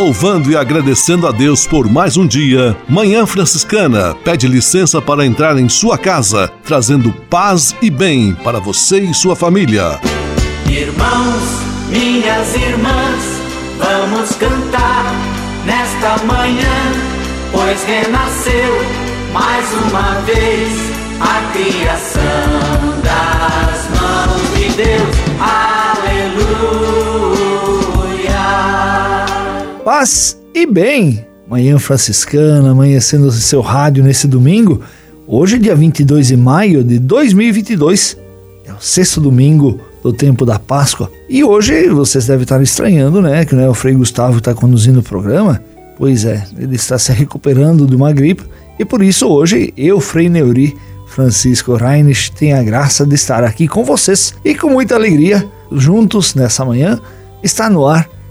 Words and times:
louvando 0.00 0.50
e 0.50 0.56
agradecendo 0.56 1.26
a 1.26 1.30
Deus 1.30 1.66
por 1.66 1.86
mais 1.86 2.16
um 2.16 2.26
dia, 2.26 2.74
Manhã 2.88 3.26
Franciscana 3.26 4.16
pede 4.24 4.48
licença 4.48 4.98
para 5.02 5.26
entrar 5.26 5.58
em 5.58 5.68
sua 5.68 5.98
casa, 5.98 6.50
trazendo 6.64 7.12
paz 7.28 7.76
e 7.82 7.90
bem 7.90 8.32
para 8.32 8.58
você 8.58 9.00
e 9.00 9.12
sua 9.12 9.36
família. 9.36 10.00
Irmãos, 10.66 11.42
minhas 11.90 12.54
irmãs, 12.54 13.22
vamos 13.76 14.30
cantar 14.36 15.14
nesta 15.66 16.24
manhã, 16.24 16.92
pois 17.52 17.84
renasceu 17.84 18.82
mais 19.34 19.66
uma 19.84 20.12
vez 20.22 20.72
a 21.20 21.52
criação 21.52 22.22
das 23.04 23.69
Paz 29.84 30.38
e 30.54 30.66
bem. 30.66 31.24
Manhã 31.48 31.78
franciscana, 31.78 32.70
amanhecendo 32.70 33.28
o 33.28 33.32
seu 33.32 33.62
rádio 33.62 34.04
nesse 34.04 34.28
domingo. 34.28 34.82
Hoje, 35.26 35.58
dia 35.58 35.74
22 35.74 36.28
de 36.28 36.36
maio 36.36 36.84
de 36.84 36.98
2022, 36.98 38.16
é 38.66 38.72
o 38.72 38.80
sexto 38.80 39.22
domingo 39.22 39.80
do 40.02 40.12
tempo 40.12 40.44
da 40.44 40.58
Páscoa. 40.58 41.10
E 41.28 41.42
hoje 41.42 41.88
vocês 41.88 42.26
devem 42.26 42.42
estar 42.42 42.60
estranhando, 42.62 43.22
né? 43.22 43.44
Que 43.46 43.54
é 43.54 43.68
o 43.68 43.74
Frei 43.74 43.94
Gustavo 43.94 44.38
está 44.38 44.54
conduzindo 44.54 45.00
o 45.00 45.02
programa. 45.02 45.62
Pois 45.96 46.26
é, 46.26 46.44
ele 46.58 46.76
está 46.76 46.98
se 46.98 47.12
recuperando 47.12 47.86
de 47.86 47.96
uma 47.96 48.12
gripe 48.12 48.44
e 48.78 48.84
por 48.84 49.02
isso 49.02 49.28
hoje 49.28 49.72
eu, 49.76 49.98
Frei 49.98 50.28
Neuri, 50.28 50.76
Francisco 51.06 51.74
Reines, 51.74 52.30
tenho 52.30 52.58
a 52.58 52.62
graça 52.62 53.06
de 53.06 53.14
estar 53.14 53.44
aqui 53.44 53.66
com 53.66 53.82
vocês 53.84 54.34
e 54.44 54.54
com 54.54 54.70
muita 54.70 54.94
alegria, 54.94 55.46
juntos 55.72 56.34
nessa 56.34 56.64
manhã, 56.64 56.98
está 57.42 57.68
no 57.68 57.86
ar 57.86 58.08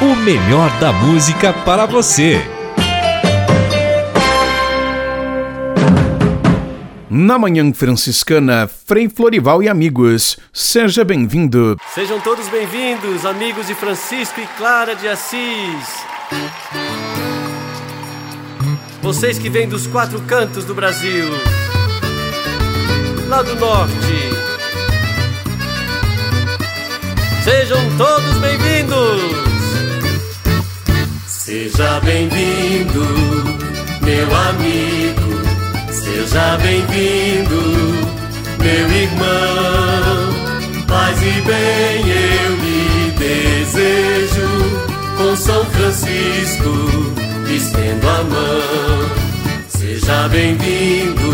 O 0.00 0.14
melhor 0.14 0.70
da 0.78 0.92
música 0.92 1.54
para 1.54 1.86
você. 1.86 2.38
Na 7.08 7.38
Manhã 7.38 7.72
Franciscana, 7.72 8.68
Frei 8.68 9.08
Florival 9.08 9.62
e 9.62 9.70
amigos, 9.70 10.36
seja 10.52 11.02
bem-vindo. 11.02 11.78
Sejam 11.94 12.20
todos 12.20 12.46
bem-vindos, 12.48 13.24
amigos 13.24 13.66
de 13.68 13.74
Francisco 13.74 14.38
e 14.38 14.46
Clara 14.58 14.94
de 14.94 15.08
Assis. 15.08 16.04
Vocês 19.00 19.38
que 19.38 19.48
vêm 19.48 19.66
dos 19.66 19.86
quatro 19.86 20.20
cantos 20.22 20.66
do 20.66 20.74
Brasil, 20.74 21.24
lá 23.28 23.42
do 23.42 23.54
norte, 23.54 24.46
Sejam 27.46 27.78
todos 27.96 28.38
bem-vindos! 28.38 29.45
Seja 31.46 32.00
bem-vindo, 32.00 33.06
meu 34.02 34.36
amigo. 34.36 35.92
Seja 35.92 36.58
bem-vindo, 36.60 37.62
meu 38.58 38.90
irmão. 38.90 40.34
Paz 40.88 41.16
e 41.22 41.40
bem 41.42 42.04
eu 42.10 42.56
lhe 42.56 43.12
desejo. 43.12 44.48
Com 45.16 45.36
São 45.36 45.64
Francisco, 45.66 47.14
estendo 47.48 48.08
a 48.08 48.24
mão. 48.24 49.10
Seja 49.68 50.26
bem-vindo, 50.26 51.30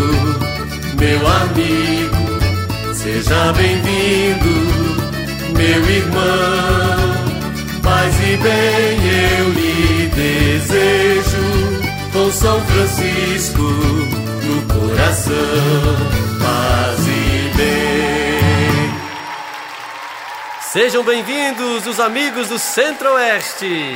meu 0.95 1.27
amigo. 1.27 2.93
Seja 2.93 3.51
bem-vindo 3.53 4.73
meu 5.57 5.89
irmão. 5.89 7.22
Paz 7.83 8.15
e 8.17 8.37
bem 8.37 8.97
eu 9.37 9.49
lhe 9.49 10.07
desejo, 10.07 11.81
com 12.13 12.31
São 12.31 12.59
Francisco 12.65 13.61
no 13.61 14.61
coração. 14.73 15.35
Paz 16.39 16.99
e 17.05 17.57
bem. 17.57 18.93
Sejam 20.61 21.03
bem-vindos 21.03 21.85
os 21.85 21.99
amigos 21.99 22.47
do 22.47 22.57
Centro-Oeste. 22.57 23.93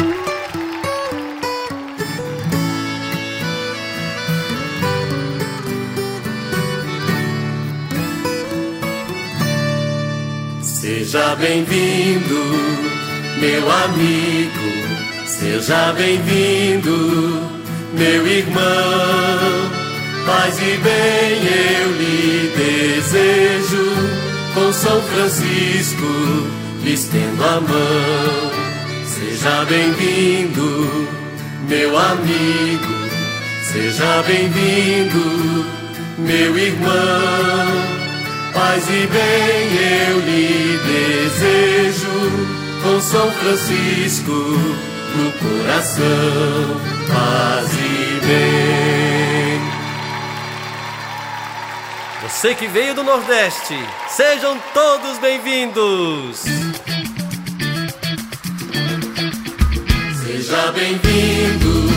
Seja 10.62 11.36
bem-vindo, 11.36 12.87
meu 13.40 13.72
amigo. 13.72 14.68
Seja 15.26 15.94
bem-vindo, 15.94 17.42
meu 17.94 18.28
irmão. 18.28 19.72
Paz 20.26 20.58
e 20.60 20.78
bem 20.78 21.40
eu 21.46 21.92
lhe 21.92 22.52
desejo. 22.58 23.92
Com 24.54 24.74
São 24.74 25.02
Francisco 25.04 26.48
estendo 26.84 27.44
a 27.44 27.62
mão. 27.62 28.52
Seja 29.06 29.66
bem-vindo, 29.66 31.08
meu 31.70 31.98
amigo. 31.98 32.98
Seja 33.72 34.24
bem-vindo, 34.26 35.66
meu 36.18 36.58
irmão. 36.58 37.98
Paz 38.54 38.88
e 38.90 39.06
bem 39.08 39.68
eu 40.10 40.20
lhe 40.22 40.80
desejo, 40.88 42.47
com 42.98 43.02
São 43.02 43.32
Francisco 43.32 44.32
no 44.32 45.32
coração. 45.34 46.02
Paz 47.08 47.70
e 47.74 48.26
bem. 48.26 49.62
Você 52.24 52.56
que 52.56 52.66
veio 52.68 52.96
do 52.96 53.04
Nordeste, 53.04 53.78
sejam 54.10 54.58
todos 54.74 55.20
bem-vindos. 55.20 56.42
Seja 60.24 60.72
bem-vindo, 60.72 61.92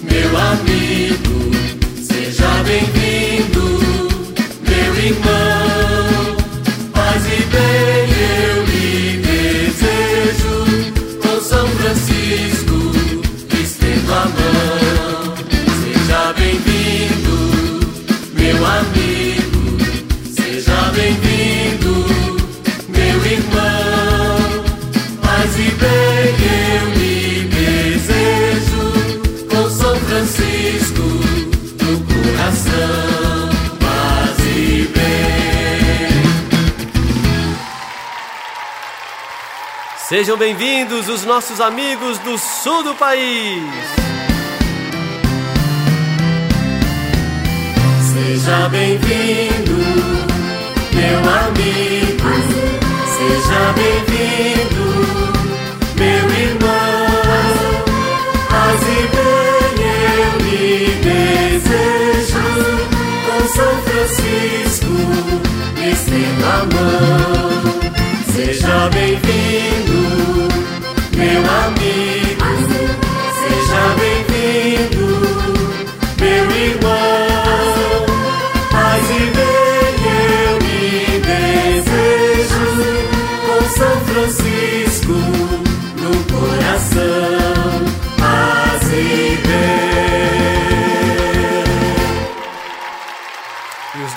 meu 0.00 0.38
amigo. 0.38 1.50
Seja 2.02 2.48
bem-vindo, 2.64 3.80
meu 4.66 4.94
irmão. 4.96 5.61
Sejam 40.12 40.36
bem-vindos 40.36 41.08
os 41.08 41.24
nossos 41.24 41.58
amigos 41.58 42.18
do 42.18 42.36
sul 42.36 42.82
do 42.82 42.94
país. 42.94 43.64
Seja 48.12 48.68
bem-vindo, 48.68 49.72
meu 50.92 51.18
amigo. 51.18 52.28
Seja 53.16 53.72
bem-vindo, 53.72 54.84
meu 55.96 56.28
irmão. 56.38 57.82
Paz 58.50 58.82
e 58.82 59.08
bem 59.16 59.80
eu 60.18 60.32
lhe 60.44 60.92
desejo. 61.00 62.44
Com 63.24 63.40
São 63.48 63.74
Francisco, 63.80 64.94
estendo 65.90 66.44
a 66.44 66.58
mão. 66.74 67.42
Seja 68.34 68.88
bem-vindo, 68.92 69.81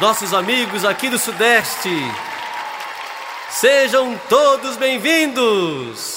nossos 0.06 0.36
amigos 0.36 0.86
aqui 0.86 1.10
do 1.10 1.18
Sudeste. 1.18 1.90
Sejam 3.50 4.16
todos 4.30 4.78
bem-vindos! 4.78 6.15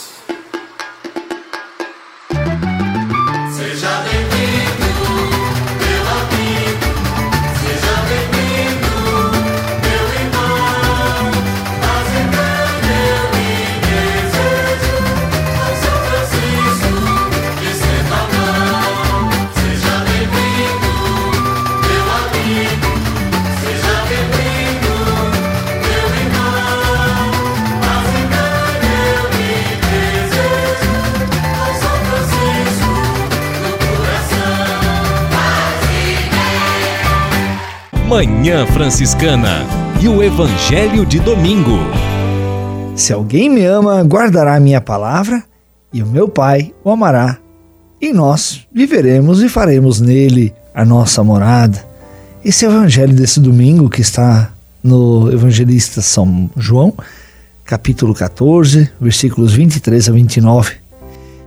Manhã 38.09 38.67
Franciscana 38.69 39.67
e 40.01 40.09
o 40.09 40.23
Evangelho 40.23 41.05
de 41.05 41.21
Domingo. 41.21 41.77
Se 42.97 43.13
alguém 43.13 43.51
me 43.51 43.63
ama, 43.67 44.03
guardará 44.03 44.55
a 44.55 44.61
minha 44.61 44.81
palavra, 44.81 45.45
e 45.93 46.03
o 46.03 46.07
meu 46.07 46.27
Pai 46.27 46.73
o 46.83 46.91
amará. 46.91 47.37
E 48.01 48.11
nós 48.11 48.67
viveremos 48.73 49.43
e 49.43 49.49
faremos 49.51 50.01
nele 50.01 50.55
a 50.75 50.87
nossa 50.87 51.23
morada. 51.23 51.85
Esse 52.43 52.65
é 52.65 52.69
evangelho 52.69 53.13
desse 53.13 53.41
domingo 53.41 53.91
que 53.91 54.01
está 54.01 54.53
no 54.83 55.31
Evangelista 55.31 56.01
São 56.01 56.49
João, 56.57 56.95
capítulo 57.63 58.15
14, 58.15 58.91
versículos 58.99 59.53
23 59.53 60.09
a 60.09 60.13
29. 60.13 60.77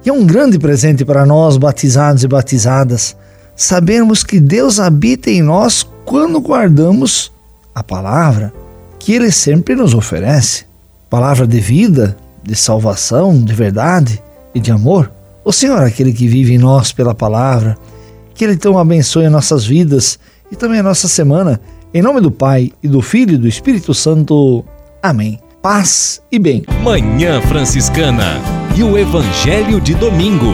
E 0.05 0.09
é 0.09 0.13
um 0.13 0.23
grande 0.23 0.59
presente 0.59 1.03
para 1.03 1.25
nós, 1.25 1.57
batizados 1.57 2.23
e 2.23 2.27
batizadas, 2.27 3.17
sabermos 3.55 4.23
que 4.23 4.39
Deus 4.39 4.79
habita 4.79 5.31
em 5.31 5.41
nós 5.41 5.89
quando 6.05 6.39
guardamos 6.39 7.31
a 7.73 7.83
palavra 7.83 8.53
que 8.99 9.13
Ele 9.13 9.31
sempre 9.31 9.75
nos 9.75 9.93
oferece 9.93 10.65
palavra 11.11 11.45
de 11.45 11.59
vida, 11.59 12.15
de 12.41 12.55
salvação, 12.55 13.43
de 13.43 13.53
verdade 13.53 14.23
e 14.55 14.59
de 14.61 14.71
amor. 14.71 15.11
O 15.43 15.51
Senhor 15.51 15.81
é 15.81 15.87
aquele 15.87 16.13
que 16.13 16.25
vive 16.25 16.53
em 16.53 16.57
nós 16.57 16.93
pela 16.93 17.13
palavra. 17.13 17.77
Que 18.33 18.45
Ele 18.45 18.53
então 18.53 18.77
abençoe 18.77 19.27
nossas 19.27 19.65
vidas 19.65 20.17
e 20.49 20.55
também 20.55 20.79
a 20.79 20.83
nossa 20.83 21.09
semana. 21.09 21.59
Em 21.93 22.01
nome 22.01 22.21
do 22.21 22.31
Pai 22.31 22.71
e 22.81 22.87
do 22.87 23.01
Filho 23.01 23.33
e 23.33 23.37
do 23.37 23.47
Espírito 23.47 23.93
Santo. 23.93 24.63
Amém. 25.03 25.37
Paz 25.61 26.21
e 26.31 26.39
bem. 26.39 26.63
Manhã 26.81 27.41
Franciscana 27.41 28.39
e 28.75 28.81
o 28.81 28.97
Evangelho 28.97 29.81
de 29.81 29.93
Domingo. 29.93 30.53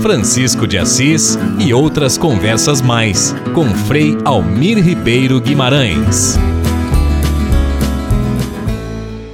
Francisco 0.00 0.66
de 0.66 0.78
Assis 0.78 1.38
e 1.58 1.74
outras 1.74 2.16
conversas 2.16 2.80
mais 2.80 3.34
com 3.54 3.66
Frei 3.66 4.16
Almir 4.24 4.78
Ribeiro 4.82 5.38
Guimarães. 5.38 6.38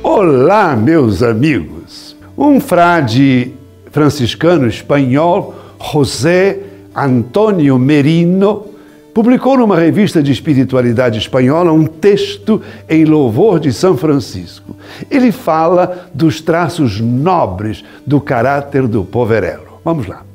Olá, 0.03 0.75
meus 0.75 1.23
amigos. 1.23 2.17
Um 2.37 2.61
frade 2.61 3.53
franciscano 3.93 4.67
espanhol, 4.67 5.55
José 5.93 6.59
Antônio 6.95 7.79
Merino, 7.79 8.67
publicou 9.15 9.57
numa 9.57 9.77
revista 9.77 10.21
de 10.21 10.33
espiritualidade 10.33 11.19
espanhola 11.19 11.73
um 11.73 11.87
texto 11.87 12.61
em 12.89 13.05
louvor 13.05 13.61
de 13.61 13.73
São 13.73 13.97
Francisco. 13.97 14.77
Ele 15.09 15.31
fala 15.31 16.09
dos 16.13 16.41
traços 16.41 17.01
nobres 17.01 17.85
do 18.05 18.21
caráter 18.21 18.89
do 18.89 19.05
poverello. 19.05 19.81
Vamos 19.85 20.09
lá. 20.09 20.27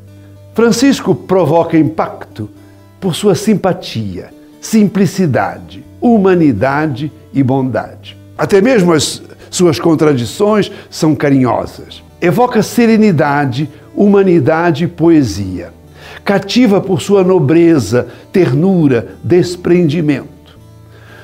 Francisco 0.54 1.16
provoca 1.16 1.78
impacto 1.78 2.50
por 3.00 3.16
sua 3.16 3.36
simpatia, 3.36 4.30
simplicidade, 4.60 5.84
humanidade 6.02 7.12
e 7.34 7.42
bondade. 7.42 8.18
Até 8.38 8.60
mesmo 8.60 8.92
as 8.92 9.22
suas 9.50 9.80
contradições 9.80 10.72
são 10.90 11.16
carinhosas. 11.16 12.04
Evoca 12.20 12.62
serenidade, 12.62 13.70
humanidade 13.96 14.84
e 14.84 14.88
poesia. 14.88 15.74
Cativa 16.24 16.82
por 16.82 17.02
sua 17.02 17.24
nobreza, 17.24 18.08
ternura, 18.32 19.16
desprendimento. 19.24 20.30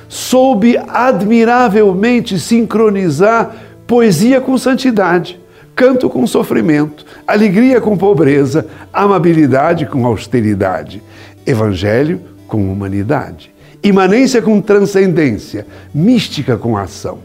Soube 0.08 0.78
admiravelmente 0.88 2.40
sincronizar 2.40 3.54
poesia 3.86 4.40
com 4.40 4.56
santidade, 4.56 5.37
canto 5.78 6.10
com 6.10 6.26
sofrimento, 6.26 7.06
alegria 7.24 7.80
com 7.80 7.96
pobreza, 7.96 8.66
amabilidade 8.92 9.86
com 9.86 10.04
austeridade, 10.04 11.00
evangelho 11.46 12.20
com 12.48 12.72
humanidade, 12.72 13.54
imanência 13.80 14.42
com 14.42 14.60
transcendência, 14.60 15.64
mística 15.94 16.56
com 16.56 16.76
ação 16.76 17.20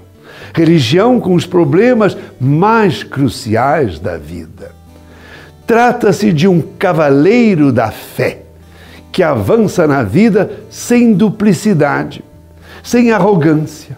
religião 0.54 1.20
com 1.20 1.34
os 1.34 1.48
problemas 1.48 2.16
mais 2.40 3.02
cruciais 3.02 3.98
da 3.98 4.18
vida. 4.18 4.72
Trata-se 5.66 6.32
de 6.32 6.48
um 6.48 6.62
cavaleiro 6.62 7.72
da 7.72 7.90
fé 7.90 8.44
que 9.12 9.24
avança 9.24 9.88
na 9.88 10.04
vida 10.04 10.52
sem 10.70 11.14
duplicidade, 11.14 12.24
sem 12.84 13.12
arrogância, 13.12 13.98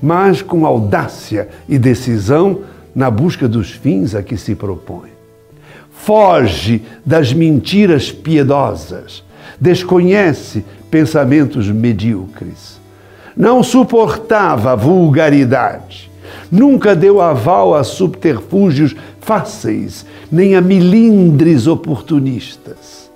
mas 0.00 0.40
com 0.40 0.64
audácia 0.64 1.48
e 1.68 1.78
decisão 1.78 2.60
na 2.98 3.10
busca 3.10 3.48
dos 3.48 3.70
fins 3.70 4.14
a 4.14 4.22
que 4.22 4.36
se 4.36 4.54
propõe. 4.54 5.10
Foge 5.90 6.82
das 7.06 7.32
mentiras 7.32 8.10
piedosas, 8.10 9.24
desconhece 9.60 10.64
pensamentos 10.90 11.68
medíocres 11.68 12.78
não 13.38 13.62
suportava 13.62 14.72
a 14.72 14.74
vulgaridade, 14.74 16.10
nunca 16.50 16.96
deu 16.96 17.20
aval 17.20 17.72
a 17.72 17.84
subterfúgios 17.84 18.96
fáceis, 19.20 20.04
nem 20.30 20.56
a 20.56 20.60
milindres 20.60 21.68
oportunistas. 21.68 23.08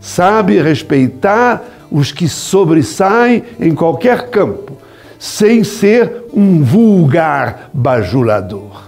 Sabe 0.00 0.62
respeitar 0.62 1.64
os 1.90 2.12
que 2.12 2.28
sobressaem 2.28 3.42
em 3.58 3.74
qualquer 3.74 4.30
campo, 4.30 4.76
sem 5.18 5.64
ser 5.64 6.26
um 6.32 6.62
vulgar 6.62 7.68
bajulador. 7.74 8.85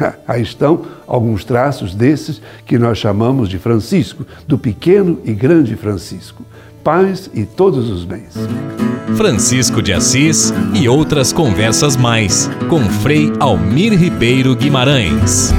Aí 0.26 0.42
estão 0.42 0.84
alguns 1.06 1.44
traços 1.44 1.94
desses 1.94 2.40
que 2.64 2.78
nós 2.78 2.98
chamamos 2.98 3.48
de 3.48 3.58
Francisco, 3.58 4.26
do 4.46 4.58
pequeno 4.58 5.20
e 5.24 5.32
grande 5.32 5.76
Francisco. 5.76 6.44
Paz 6.82 7.28
e 7.34 7.44
todos 7.44 7.90
os 7.90 8.04
bens. 8.04 8.34
Francisco 9.16 9.82
de 9.82 9.92
Assis 9.92 10.52
e 10.74 10.88
outras 10.88 11.32
conversas 11.32 11.96
mais 11.96 12.48
com 12.68 12.80
Frei 12.84 13.32
Almir 13.40 13.92
Ribeiro 13.98 14.54
Guimarães. 14.54 15.52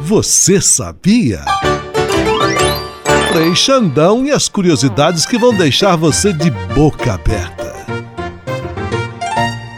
Você 0.00 0.60
sabia? 0.60 1.40
Frei 3.32 3.54
Xandão 3.54 4.24
e 4.24 4.30
as 4.30 4.48
curiosidades 4.48 5.26
que 5.26 5.36
vão 5.36 5.52
deixar 5.54 5.96
você 5.96 6.32
de 6.32 6.50
boca 6.74 7.14
aberta. 7.14 7.63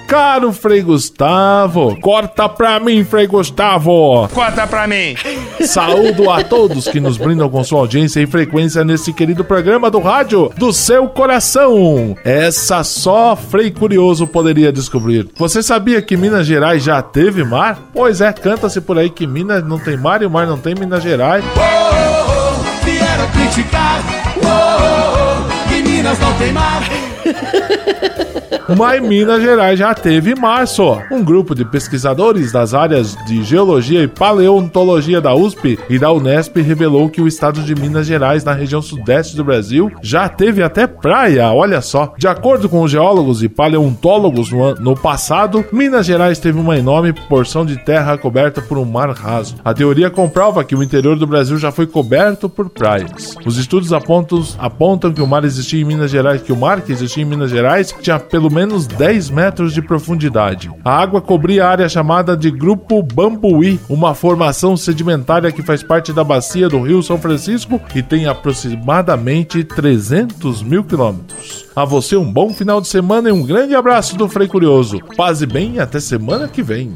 Caro 0.06 0.52
Frei 0.52 0.82
Gustavo. 0.82 1.98
Corta 2.00 2.48
pra 2.48 2.78
mim, 2.78 3.04
Frei 3.04 3.26
Gustavo. 3.26 4.28
Corta 4.32 4.66
pra 4.66 4.86
mim. 4.86 5.16
Saúdo 5.64 6.30
a 6.30 6.42
todos 6.44 6.88
que 6.88 7.00
nos 7.00 7.16
brindam 7.16 7.48
com 7.50 7.62
sua 7.64 7.80
audiência 7.80 8.20
e 8.20 8.26
frequência 8.26 8.84
nesse 8.84 9.12
querido 9.12 9.44
programa 9.44 9.90
do 9.90 9.98
rádio 9.98 10.50
do 10.56 10.72
seu 10.72 11.08
coração. 11.08 12.16
Essa 12.24 12.84
só 12.84 13.36
Frei 13.36 13.70
Curioso 13.70 14.26
poderia 14.26 14.72
descobrir. 14.72 15.28
Você 15.36 15.62
sabia 15.62 16.00
que 16.00 16.16
Minas 16.16 16.46
Gerais 16.46 16.82
já 16.82 17.02
teve 17.02 17.44
mar? 17.44 17.78
Pois 17.92 18.20
é, 18.20 18.32
canta-se 18.32 18.80
por 18.80 18.98
aí 18.98 19.10
que 19.10 19.26
Minas 19.26 19.66
não 19.66 19.78
tem 19.78 19.96
mar 19.96 20.22
e 20.22 20.26
o 20.26 20.30
mar 20.30 20.46
não 20.46 20.58
tem 20.58 20.74
Minas 20.74 21.02
Gerais. 21.02 21.44
Oh, 21.56 21.60
oh, 21.60 22.60
oh, 22.60 22.84
vieram 22.84 23.28
criticar. 23.30 24.02
Oh, 24.36 24.46
oh, 24.46 25.42
oh, 25.42 25.68
que 25.68 25.82
Minas 25.82 26.18
não 26.20 26.32
tem 26.34 26.52
mar. 26.52 26.95
Mas 28.76 29.00
Minas 29.00 29.42
Gerais 29.42 29.78
já 29.78 29.94
teve 29.94 30.34
março. 30.34 30.98
Um 31.10 31.22
grupo 31.22 31.54
de 31.54 31.64
pesquisadores 31.64 32.50
das 32.50 32.74
áreas 32.74 33.16
de 33.26 33.44
Geologia 33.44 34.02
e 34.02 34.08
Paleontologia 34.08 35.20
da 35.20 35.34
USP 35.34 35.78
e 35.88 35.98
da 35.98 36.10
Unesp 36.10 36.56
revelou 36.56 37.08
que 37.08 37.20
o 37.20 37.28
estado 37.28 37.62
de 37.62 37.74
Minas 37.74 38.06
Gerais, 38.06 38.42
na 38.42 38.52
região 38.52 38.82
sudeste 38.82 39.36
do 39.36 39.44
Brasil, 39.44 39.90
já 40.02 40.28
teve 40.28 40.62
até 40.62 40.86
praia, 40.86 41.52
olha 41.52 41.80
só. 41.80 42.12
De 42.18 42.26
acordo 42.26 42.68
com 42.68 42.82
os 42.82 42.90
geólogos 42.90 43.42
e 43.42 43.48
paleontólogos 43.48 44.50
no, 44.50 44.74
no 44.74 44.96
passado, 44.96 45.64
Minas 45.72 46.06
Gerais 46.06 46.38
teve 46.38 46.58
uma 46.58 46.76
enorme 46.76 47.12
porção 47.12 47.64
de 47.64 47.76
terra 47.76 48.18
coberta 48.18 48.60
por 48.60 48.78
um 48.78 48.84
mar 48.84 49.10
raso. 49.10 49.56
A 49.64 49.72
teoria 49.72 50.10
comprova 50.10 50.64
que 50.64 50.74
o 50.74 50.82
interior 50.82 51.16
do 51.16 51.26
Brasil 51.26 51.56
já 51.56 51.70
foi 51.70 51.86
coberto 51.86 52.48
por 52.48 52.68
praias. 52.68 53.36
Os 53.44 53.58
estudos 53.58 53.92
apontam, 53.92 54.42
apontam 54.58 55.12
que 55.12 55.22
o 55.22 55.26
mar 55.26 55.44
existia 55.44 55.80
em 55.80 55.84
Minas 55.84 56.10
Gerais, 56.10 56.42
que 56.42 56.52
o 56.52 56.56
mar 56.56 56.80
que 56.80 56.92
existia 56.92 57.15
em 57.20 57.24
Minas 57.24 57.50
Gerais 57.50 57.94
tinha 58.00 58.18
pelo 58.18 58.50
menos 58.50 58.86
10 58.86 59.30
metros 59.30 59.72
de 59.72 59.82
profundidade. 59.82 60.70
A 60.84 60.96
água 60.96 61.20
cobria 61.20 61.64
a 61.64 61.70
área 61.70 61.88
chamada 61.88 62.36
de 62.36 62.50
Grupo 62.50 63.02
Bambuí, 63.02 63.80
uma 63.88 64.14
formação 64.14 64.76
sedimentária 64.76 65.52
que 65.52 65.62
faz 65.62 65.82
parte 65.82 66.12
da 66.12 66.24
bacia 66.24 66.68
do 66.68 66.82
Rio 66.82 67.02
São 67.02 67.18
Francisco 67.18 67.80
e 67.94 68.02
tem 68.02 68.26
aproximadamente 68.26 69.64
300 69.64 70.62
mil 70.62 70.84
quilômetros. 70.84 71.66
A 71.74 71.84
você 71.84 72.16
um 72.16 72.32
bom 72.32 72.52
final 72.52 72.80
de 72.80 72.88
semana 72.88 73.28
e 73.28 73.32
um 73.32 73.44
grande 73.44 73.74
abraço 73.74 74.16
do 74.16 74.28
Frei 74.28 74.48
Curioso. 74.48 75.00
Paz 75.16 75.42
e 75.42 75.46
bem 75.46 75.78
até 75.78 76.00
semana 76.00 76.48
que 76.48 76.62
vem. 76.62 76.94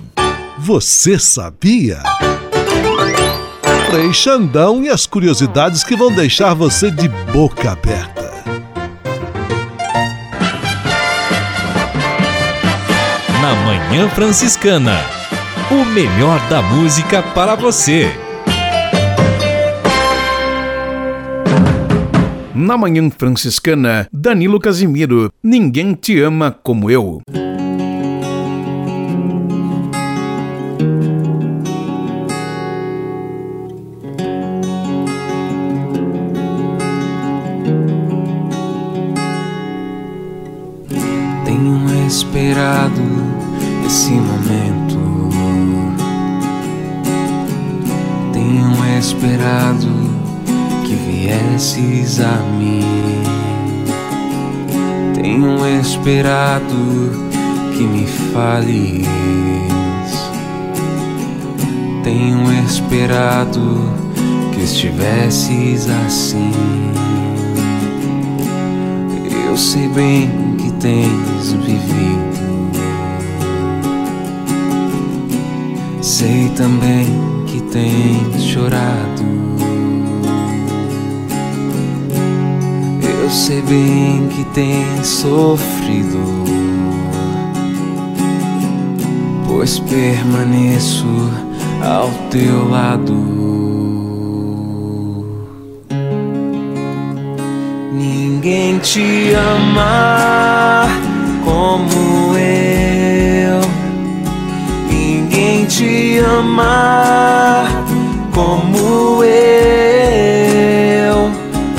Você 0.59 1.19
sabia? 1.19 2.03
Frei 3.91 4.13
Xandão 4.13 4.85
e 4.85 4.89
as 4.89 5.05
curiosidades 5.05 5.83
que 5.83 5.97
vão 5.97 6.13
deixar 6.13 6.55
você 6.55 6.91
de 6.91 7.09
boca 7.09 7.73
aberta. 7.73 8.31
Na 13.41 13.55
Manhã 13.55 14.07
Franciscana. 14.11 14.99
O 15.71 15.85
melhor 15.87 16.39
da 16.51 16.61
música 16.61 17.23
para 17.23 17.55
você. 17.55 18.11
Na 22.55 22.77
Manhã 22.77 23.09
Franciscana, 23.11 24.07
Danilo 24.13 24.61
Casimiro. 24.61 25.33
Ninguém 25.43 25.95
te 25.95 26.21
ama 26.21 26.55
como 26.63 26.91
eu. 26.91 27.23
Esperado 49.21 49.87
que 50.87 50.95
viesses 50.95 52.21
a 52.21 52.39
mim. 52.59 52.81
Tenho 55.15 55.67
esperado 55.79 56.75
que 57.77 57.85
me 57.85 58.07
fales. 58.33 59.07
Tenho 62.03 62.51
esperado 62.65 63.61
que 64.55 64.63
estivesses 64.63 65.87
assim. 66.07 66.53
Eu 69.47 69.55
sei 69.55 69.89
bem 69.89 70.31
que 70.57 70.73
tens 70.73 71.53
vivido. 71.53 72.41
Sei 76.01 76.49
também 76.57 77.40
que 77.51 77.61
tens 77.63 78.43
chorado. 78.45 79.25
Eu 83.03 83.29
sei 83.29 83.61
bem 83.63 84.29
que 84.29 84.45
tens 84.55 85.07
sofrido. 85.07 86.21
Pois 89.49 89.81
permaneço 89.81 91.07
ao 91.83 92.09
teu 92.31 92.69
lado. 92.69 93.15
Ninguém 97.93 98.79
te 98.79 99.33
ama 99.35 100.87
como 101.45 102.37
eu. 102.39 103.10
Te 105.71 106.19
ama 106.19 107.65
como 108.35 109.23
eu. 109.23 109.31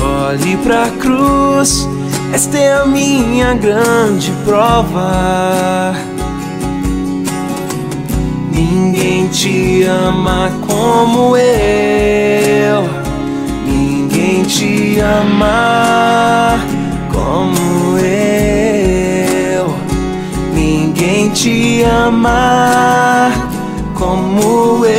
Olhe 0.00 0.56
pra 0.64 0.88
cruz, 0.98 1.86
esta 2.32 2.56
é 2.56 2.72
a 2.78 2.86
minha 2.86 3.52
grande 3.52 4.32
prova. 4.46 5.94
Ninguém 8.50 9.28
te 9.28 9.84
ama 9.84 10.50
como 10.66 11.36
eu. 11.36 12.88
Ninguém 13.66 14.42
te 14.44 15.00
ama 15.00 16.58
como 17.12 17.98
eu. 17.98 19.76
Ninguém 20.54 21.28
te 21.28 21.82
ama 21.82 23.41
como 24.02 24.84
eu. 24.84 24.92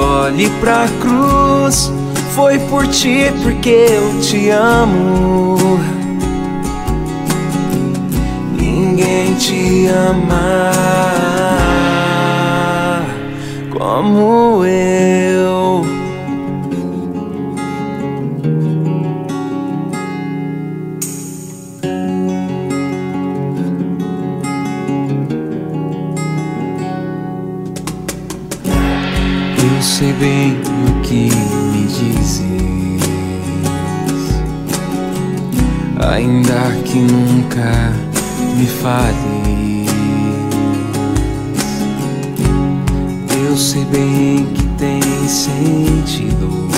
Olhe 0.00 0.48
pra 0.60 0.86
cruz, 1.00 1.92
foi 2.34 2.56
por 2.60 2.86
ti 2.86 3.32
porque 3.42 3.70
eu 3.90 4.20
te 4.20 4.50
amo. 4.50 5.80
Ninguém 8.56 9.34
te 9.34 9.88
ama 9.88 10.72
como 13.76 14.64
eu. 14.64 15.51
Sei 29.92 30.12
bem 30.14 30.56
o 30.62 31.00
que 31.02 31.28
me 31.70 31.86
dizes, 31.86 32.42
ainda 36.00 36.82
que 36.82 36.98
nunca 36.98 37.92
me 38.56 38.66
fales. 38.66 39.92
Eu 43.46 43.54
sei 43.54 43.84
bem 43.84 44.46
que 44.54 44.66
tem 44.78 45.28
sentido, 45.28 46.70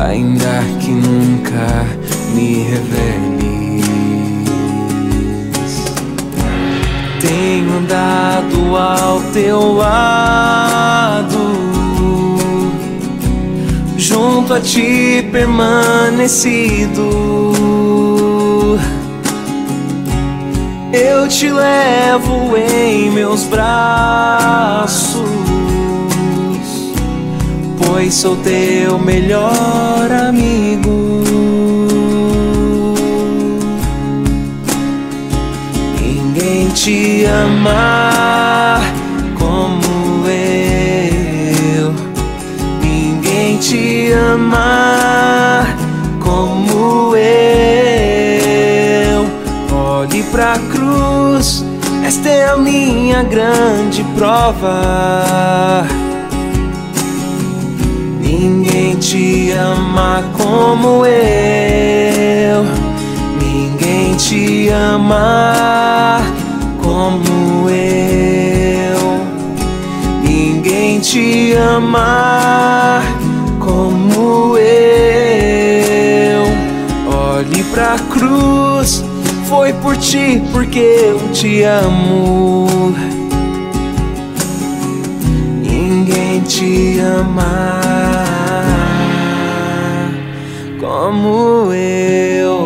ainda 0.00 0.62
que 0.80 0.92
nunca 0.92 1.86
me 2.34 2.62
reveles. 2.62 3.35
Tenho 7.26 7.78
andado 7.78 8.76
ao 8.76 9.20
teu 9.32 9.72
lado, 9.72 11.36
junto 13.96 14.54
a 14.54 14.60
ti 14.60 15.28
permanecido. 15.32 17.02
Eu 20.92 21.26
te 21.26 21.50
levo 21.50 22.56
em 22.56 23.10
meus 23.10 23.42
braços, 23.42 25.28
pois 27.84 28.14
sou 28.14 28.36
teu 28.36 29.00
melhor 29.00 30.12
amigo. 30.28 31.05
Te 36.86 37.26
ama 37.26 38.80
como 39.36 40.24
eu. 40.28 41.92
Ninguém 42.80 43.58
te 43.58 44.12
ama 44.12 45.66
como 46.20 47.16
eu. 47.16 47.26
Olhe 49.76 50.22
pra 50.30 50.56
cruz, 50.70 51.64
esta 52.06 52.28
é 52.28 52.50
a 52.50 52.56
minha 52.56 53.24
grande 53.24 54.04
prova. 54.14 55.84
Ninguém 58.20 58.94
te 58.94 59.50
ama 59.50 60.22
como 60.38 61.04
eu. 61.04 62.64
Ninguém 63.42 64.14
te 64.14 64.68
ama 64.68 66.22
como 66.96 67.68
eu. 67.68 69.20
Ninguém 70.22 70.98
te 70.98 71.52
ama 71.52 73.02
como 73.60 74.56
eu. 74.56 74.64
Olhe 77.14 77.62
pra 77.64 77.98
cruz, 78.10 79.04
foi 79.44 79.74
por 79.74 79.94
ti, 79.98 80.42
porque 80.52 80.78
eu 80.78 81.18
te 81.34 81.64
amo. 81.64 82.94
Ninguém 85.62 86.40
te 86.40 86.98
ama 87.00 87.82
como 90.80 91.70
eu. 91.74 92.65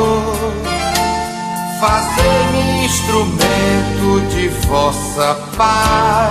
vossa 4.71 5.35
paz. 5.57 6.30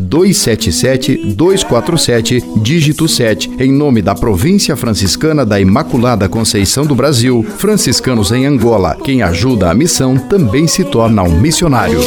277-247, 0.00 2.62
dígito 2.62 3.08
7, 3.08 3.50
em 3.58 3.72
nome 3.72 4.02
da 4.02 4.14
Província 4.14 4.76
Franciscana 4.76 5.44
da 5.44 5.60
Imaculada 5.60 6.28
Conceição 6.28 6.86
do 6.86 6.94
Brasil, 6.94 7.44
franciscanos 7.58 8.30
em 8.32 8.46
Angola. 8.46 8.96
Quem 9.02 9.22
ajuda 9.22 9.70
a 9.70 9.74
missão 9.74 10.16
também 10.16 10.66
se 10.66 10.84
torna 10.84 11.22
um 11.22 11.38
missionário. 11.40 11.98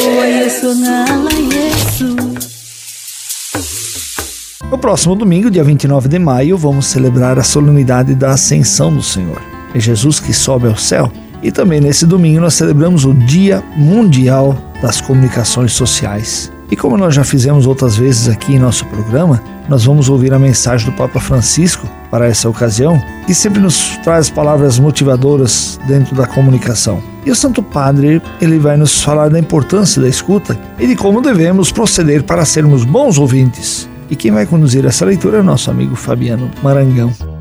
No 4.69 4.77
próximo 4.77 5.15
domingo, 5.15 5.49
dia 5.49 5.63
29 5.63 6.09
de 6.09 6.19
maio, 6.19 6.57
vamos 6.57 6.87
celebrar 6.87 7.39
a 7.39 7.43
solenidade 7.43 8.13
da 8.15 8.31
Ascensão 8.31 8.93
do 8.93 9.01
Senhor. 9.01 9.41
É 9.73 9.79
Jesus 9.79 10.19
que 10.19 10.33
sobe 10.33 10.67
ao 10.67 10.77
céu. 10.77 11.09
E 11.43 11.51
também 11.51 11.79
nesse 11.79 12.05
domingo 12.05 12.41
nós 12.41 12.55
celebramos 12.55 13.05
o 13.05 13.13
Dia 13.13 13.63
Mundial 13.77 14.57
das 14.81 14.99
Comunicações 14.99 15.73
Sociais. 15.73 16.51
E 16.69 16.75
como 16.75 16.97
nós 16.97 17.13
já 17.13 17.23
fizemos 17.23 17.67
outras 17.67 17.95
vezes 17.95 18.27
aqui 18.27 18.55
em 18.55 18.59
nosso 18.59 18.85
programa, 18.87 19.41
nós 19.69 19.85
vamos 19.85 20.09
ouvir 20.09 20.33
a 20.33 20.39
mensagem 20.39 20.89
do 20.89 20.95
Papa 20.95 21.19
Francisco 21.19 21.87
para 22.09 22.27
essa 22.27 22.49
ocasião, 22.49 23.01
que 23.25 23.33
sempre 23.33 23.59
nos 23.59 23.97
traz 24.03 24.29
palavras 24.29 24.79
motivadoras 24.79 25.79
dentro 25.87 26.15
da 26.15 26.27
comunicação. 26.27 27.01
E 27.25 27.31
o 27.31 27.35
Santo 27.35 27.61
Padre, 27.63 28.21
ele 28.39 28.59
vai 28.59 28.77
nos 28.77 29.01
falar 29.01 29.29
da 29.29 29.39
importância 29.39 30.01
da 30.01 30.07
escuta 30.07 30.57
e 30.79 30.87
de 30.87 30.95
como 30.95 31.21
devemos 31.21 31.71
proceder 31.71 32.23
para 32.23 32.45
sermos 32.45 32.83
bons 32.83 33.17
ouvintes. 33.17 33.89
E 34.09 34.15
quem 34.15 34.31
vai 34.31 34.45
conduzir 34.45 34.85
essa 34.85 35.05
leitura 35.05 35.39
é 35.39 35.41
nosso 35.41 35.71
amigo 35.71 35.95
Fabiano 35.95 36.49
Marangão. 36.61 37.34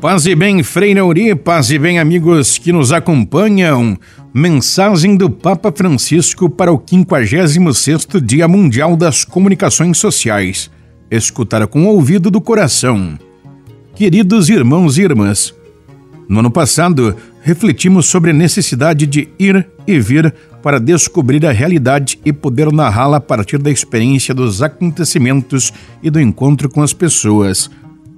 Paz 0.00 0.26
e 0.26 0.34
bem, 0.34 0.62
Frei 0.62 0.92
Neuri, 0.94 1.34
paz 1.34 1.70
e 1.70 1.78
bem, 1.78 1.98
amigos 1.98 2.58
que 2.58 2.70
nos 2.70 2.92
acompanham. 2.92 3.98
Mensagem 4.32 5.16
do 5.16 5.30
Papa 5.30 5.72
Francisco 5.72 6.50
para 6.50 6.70
o 6.70 6.78
56º 6.78 8.20
Dia 8.20 8.46
Mundial 8.46 8.94
das 8.94 9.24
Comunicações 9.24 9.96
Sociais. 9.96 10.70
Escutar 11.10 11.66
com 11.66 11.86
o 11.86 11.88
ouvido 11.88 12.30
do 12.30 12.42
coração. 12.42 13.18
Queridos 13.94 14.50
irmãos 14.50 14.98
e 14.98 15.02
irmãs, 15.02 15.54
no 16.28 16.40
ano 16.40 16.50
passado, 16.50 17.16
refletimos 17.40 18.06
sobre 18.06 18.30
a 18.32 18.34
necessidade 18.34 19.06
de 19.06 19.28
ir 19.38 19.66
e 19.86 19.98
vir 19.98 20.34
para 20.62 20.80
descobrir 20.80 21.46
a 21.46 21.52
realidade 21.52 22.18
e 22.24 22.32
poder 22.32 22.72
narrá-la 22.72 23.16
a 23.18 23.20
partir 23.20 23.58
da 23.58 23.70
experiência 23.70 24.34
dos 24.34 24.60
acontecimentos 24.60 25.72
e 26.02 26.10
do 26.10 26.20
encontro 26.20 26.68
com 26.68 26.82
as 26.82 26.92
pessoas. 26.92 27.70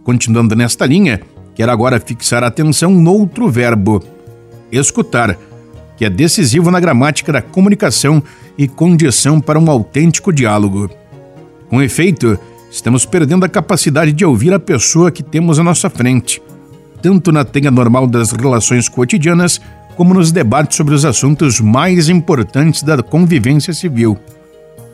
Continuando 0.02 0.56
nesta 0.56 0.86
linha, 0.86 1.20
quero 1.58 1.72
agora 1.72 1.98
fixar 1.98 2.44
a 2.44 2.46
atenção 2.46 2.88
no 2.88 3.12
outro 3.12 3.50
verbo, 3.50 4.00
escutar 4.70 5.36
que 5.96 6.04
é 6.04 6.08
decisivo 6.08 6.70
na 6.70 6.78
gramática 6.78 7.32
da 7.32 7.42
comunicação 7.42 8.22
e 8.56 8.68
condição 8.68 9.40
para 9.40 9.58
um 9.58 9.68
autêntico 9.68 10.32
diálogo. 10.32 10.88
Com 11.68 11.82
efeito, 11.82 12.38
estamos 12.70 13.04
perdendo 13.04 13.44
a 13.44 13.48
capacidade 13.48 14.12
de 14.12 14.24
ouvir 14.24 14.54
a 14.54 14.60
pessoa 14.60 15.10
que 15.10 15.20
temos 15.20 15.58
à 15.58 15.64
nossa 15.64 15.90
frente, 15.90 16.40
tanto 17.02 17.32
na 17.32 17.44
tenha 17.44 17.72
normal 17.72 18.06
das 18.06 18.30
relações 18.30 18.88
cotidianas, 18.88 19.60
como 19.96 20.14
nos 20.14 20.30
debates 20.30 20.76
sobre 20.76 20.94
os 20.94 21.04
assuntos 21.04 21.60
mais 21.60 22.08
importantes 22.08 22.84
da 22.84 23.02
convivência 23.02 23.74
civil. 23.74 24.16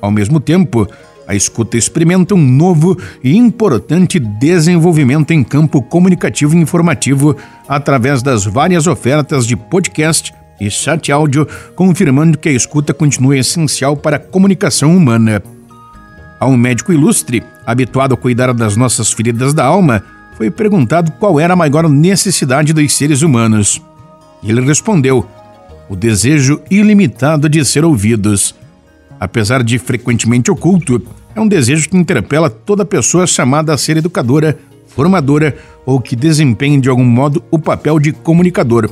Ao 0.01 0.11
mesmo 0.11 0.41
tempo, 0.41 0.89
a 1.27 1.35
escuta 1.35 1.77
experimenta 1.77 2.35
um 2.35 2.41
novo 2.41 2.97
e 3.23 3.37
importante 3.37 4.19
desenvolvimento 4.19 5.33
em 5.33 5.43
campo 5.43 5.81
comunicativo 5.83 6.55
e 6.55 6.61
informativo 6.61 7.37
através 7.69 8.23
das 8.23 8.45
várias 8.45 8.87
ofertas 8.87 9.47
de 9.47 9.57
podcast 9.57 10.35
e 10.61 10.71
chat 10.71 11.11
áudio, 11.11 11.47
confirmando 11.75 12.39
que 12.39 12.49
a 12.49 12.53
escuta 12.53 12.95
continua 12.95 13.37
essencial 13.37 13.97
para 13.97 14.17
a 14.17 14.21
comunicação 14.21 14.97
humana. 14.97 15.43
A 16.39 16.47
um 16.47 16.57
médico 16.57 16.93
ilustre, 16.93 17.43
habituado 17.67 18.15
a 18.15 18.17
cuidar 18.17 18.53
das 18.53 18.77
nossas 18.77 19.13
feridas 19.13 19.55
da 19.55 19.65
alma, 19.65 20.03
foi 20.37 20.51
perguntado 20.51 21.13
qual 21.13 21.41
era 21.41 21.55
a 21.55 21.57
maior 21.57 21.89
necessidade 21.89 22.73
dos 22.73 22.95
seres 22.97 23.23
humanos. 23.23 23.81
Ele 24.43 24.61
respondeu: 24.61 25.27
o 25.89 25.97
desejo 25.97 26.61
ilimitado 26.71 27.49
de 27.49 27.65
ser 27.65 27.85
ouvidos. 27.85 28.55
Apesar 29.19 29.63
de 29.63 29.79
frequentemente 29.79 30.51
oculto, 30.51 31.01
é 31.35 31.41
um 31.41 31.49
desejo 31.49 31.89
que 31.89 31.97
interpela 31.97 32.49
toda 32.49 32.85
pessoa 32.85 33.27
chamada 33.27 33.73
a 33.73 33.79
ser 33.79 33.97
educadora, 33.97 34.59
formadora 34.87 35.57
ou 35.85 36.01
que 36.01 36.15
desempenhe 36.15 36.81
de 36.81 36.89
algum 36.89 37.05
modo 37.05 37.43
o 37.51 37.59
papel 37.59 37.99
de 37.99 38.13
comunicador. 38.13 38.89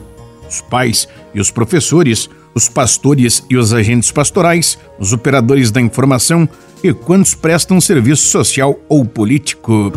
Os 0.48 0.60
pais 0.60 1.08
e 1.34 1.40
os 1.40 1.50
professores, 1.50 2.28
os 2.54 2.68
pastores 2.68 3.44
e 3.48 3.56
os 3.56 3.72
agentes 3.72 4.10
pastorais, 4.10 4.78
os 4.98 5.12
operadores 5.12 5.70
da 5.70 5.80
informação 5.80 6.48
e 6.82 6.92
quantos 6.92 7.34
prestam 7.34 7.80
serviço 7.80 8.28
social 8.28 8.78
ou 8.88 9.04
político. 9.04 9.92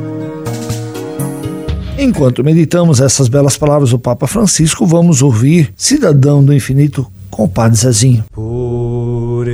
Enquanto 1.98 2.44
meditamos 2.44 3.00
essas 3.00 3.28
belas 3.28 3.58
palavras 3.58 3.90
do 3.90 4.00
Papa 4.00 4.28
Francisco, 4.28 4.86
vamos 4.86 5.22
ouvir 5.22 5.74
Cidadão 5.76 6.44
do 6.44 6.54
Infinito 6.54 7.08
com 7.30 7.46
o 7.46 7.50
Padre 7.50 7.78
Zezinho. 7.78 8.24
Por 8.32 9.48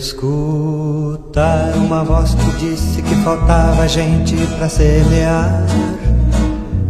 escutar 0.00 1.74
uma 1.76 2.02
voz 2.02 2.34
que 2.34 2.50
disse 2.58 3.02
que 3.02 3.14
faltava 3.16 3.86
gente 3.86 4.34
para 4.56 4.66
semear. 4.66 5.66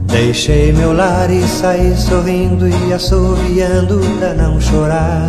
Deixei 0.06 0.72
meu 0.72 0.92
lar 0.92 1.28
e 1.28 1.42
saí 1.42 1.96
sorrindo 1.96 2.68
e 2.68 2.92
assoviando 2.92 4.00
pra 4.18 4.34
não 4.34 4.60
chorar. 4.60 5.28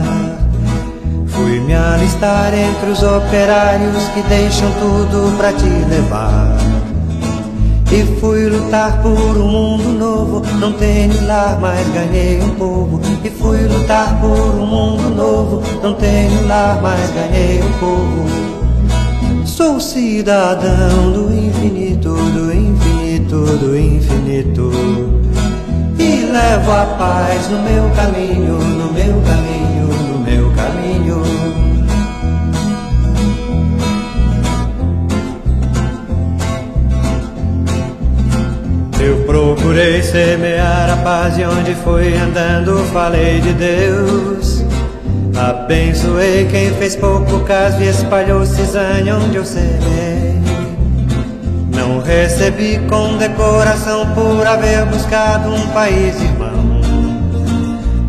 Fui 1.26 1.60
me 1.60 1.74
alistar 1.74 2.54
entre 2.54 2.92
os 2.92 3.02
operários 3.02 4.04
que 4.10 4.22
deixam 4.30 4.72
tudo 4.74 5.36
pra 5.38 5.52
te 5.52 5.66
levar. 5.66 6.71
E 7.94 8.06
fui 8.22 8.48
lutar 8.48 9.02
por 9.02 9.38
um 9.38 9.48
mundo 9.50 9.90
novo. 9.90 10.42
Não 10.60 10.72
tenho 10.72 11.26
lar, 11.26 11.60
mas 11.60 11.86
ganhei 11.90 12.42
um 12.42 12.56
povo. 12.56 13.02
E 13.22 13.30
fui 13.30 13.68
lutar 13.68 14.18
por 14.22 14.30
um 14.30 14.66
mundo 14.66 15.10
novo. 15.14 15.62
Não 15.84 15.94
tenho 15.96 16.48
lar, 16.48 16.82
mas 16.82 17.12
ganhei 17.12 17.62
um 17.62 17.72
povo. 17.80 18.52
Sou 19.46 19.78
cidadão 19.82 21.12
do 21.12 21.34
infinito, 21.34 22.14
do 22.14 22.54
infinito, 22.54 23.58
do 23.58 23.78
infinito. 23.78 24.72
E 26.00 26.32
levo 26.32 26.72
a 26.72 26.86
paz 26.98 27.50
no 27.50 27.62
meu 27.62 27.90
caminho, 27.94 28.58
no 28.58 28.94
meu 28.94 29.22
caminho, 29.22 29.88
no 30.14 30.20
meu 30.20 30.52
caminho. 30.54 31.61
Eu 39.04 39.18
procurei 39.26 40.04
semear 40.04 40.92
a 40.92 40.98
paz 40.98 41.36
e 41.36 41.44
onde 41.44 41.74
fui 41.74 42.16
andando 42.16 42.78
falei 42.94 43.42
de 43.42 43.52
Deus. 43.54 44.64
Abençoei 45.36 46.46
quem 46.46 46.70
fez 46.76 46.96
pouco 46.96 47.40
caso 47.40 47.82
e 47.82 47.88
espalhou 47.88 48.46
cisanha 48.46 49.18
onde 49.18 49.38
eu 49.38 49.46
semei. 49.46 50.40
Não 51.76 52.00
recebi 52.00 52.80
condecoração 52.88 54.14
por 54.14 54.46
haver 54.46 54.86
buscado 54.86 55.50
um 55.50 55.68
país 55.70 56.22
irmão. 56.22 56.52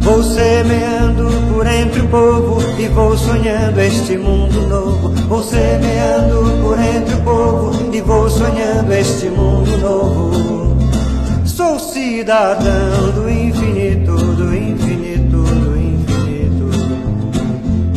Vou 0.00 0.22
semeando 0.22 1.30
por 1.54 1.66
entre 1.66 2.02
o 2.02 2.08
povo 2.08 2.60
e 2.78 2.86
vou 2.88 3.16
sonhando 3.16 3.80
este 3.80 4.18
mundo 4.18 4.60
novo. 4.68 5.08
Vou 5.26 5.42
semeando 5.42 6.60
por 6.62 6.78
entre 6.78 7.14
o 7.14 7.20
povo 7.22 7.94
e 7.94 8.00
vou 8.02 8.28
sonhando 8.28 8.92
este 8.92 9.30
mundo 9.30 9.41
cidadão 12.12 13.10
do 13.14 13.30
infinito, 13.30 14.12
do 14.12 14.54
infinito, 14.54 15.38
do 15.38 15.78
infinito. 15.78 16.68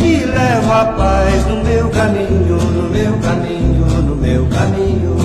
E 0.02 0.26
levo 0.26 0.72
a 0.72 0.86
paz 0.86 1.46
no 1.48 1.62
meu 1.62 1.90
caminho, 1.90 2.56
no 2.56 2.90
meu 2.90 3.14
caminho, 3.20 3.86
no 4.04 4.16
meu 4.16 4.48
caminho. 4.48 5.18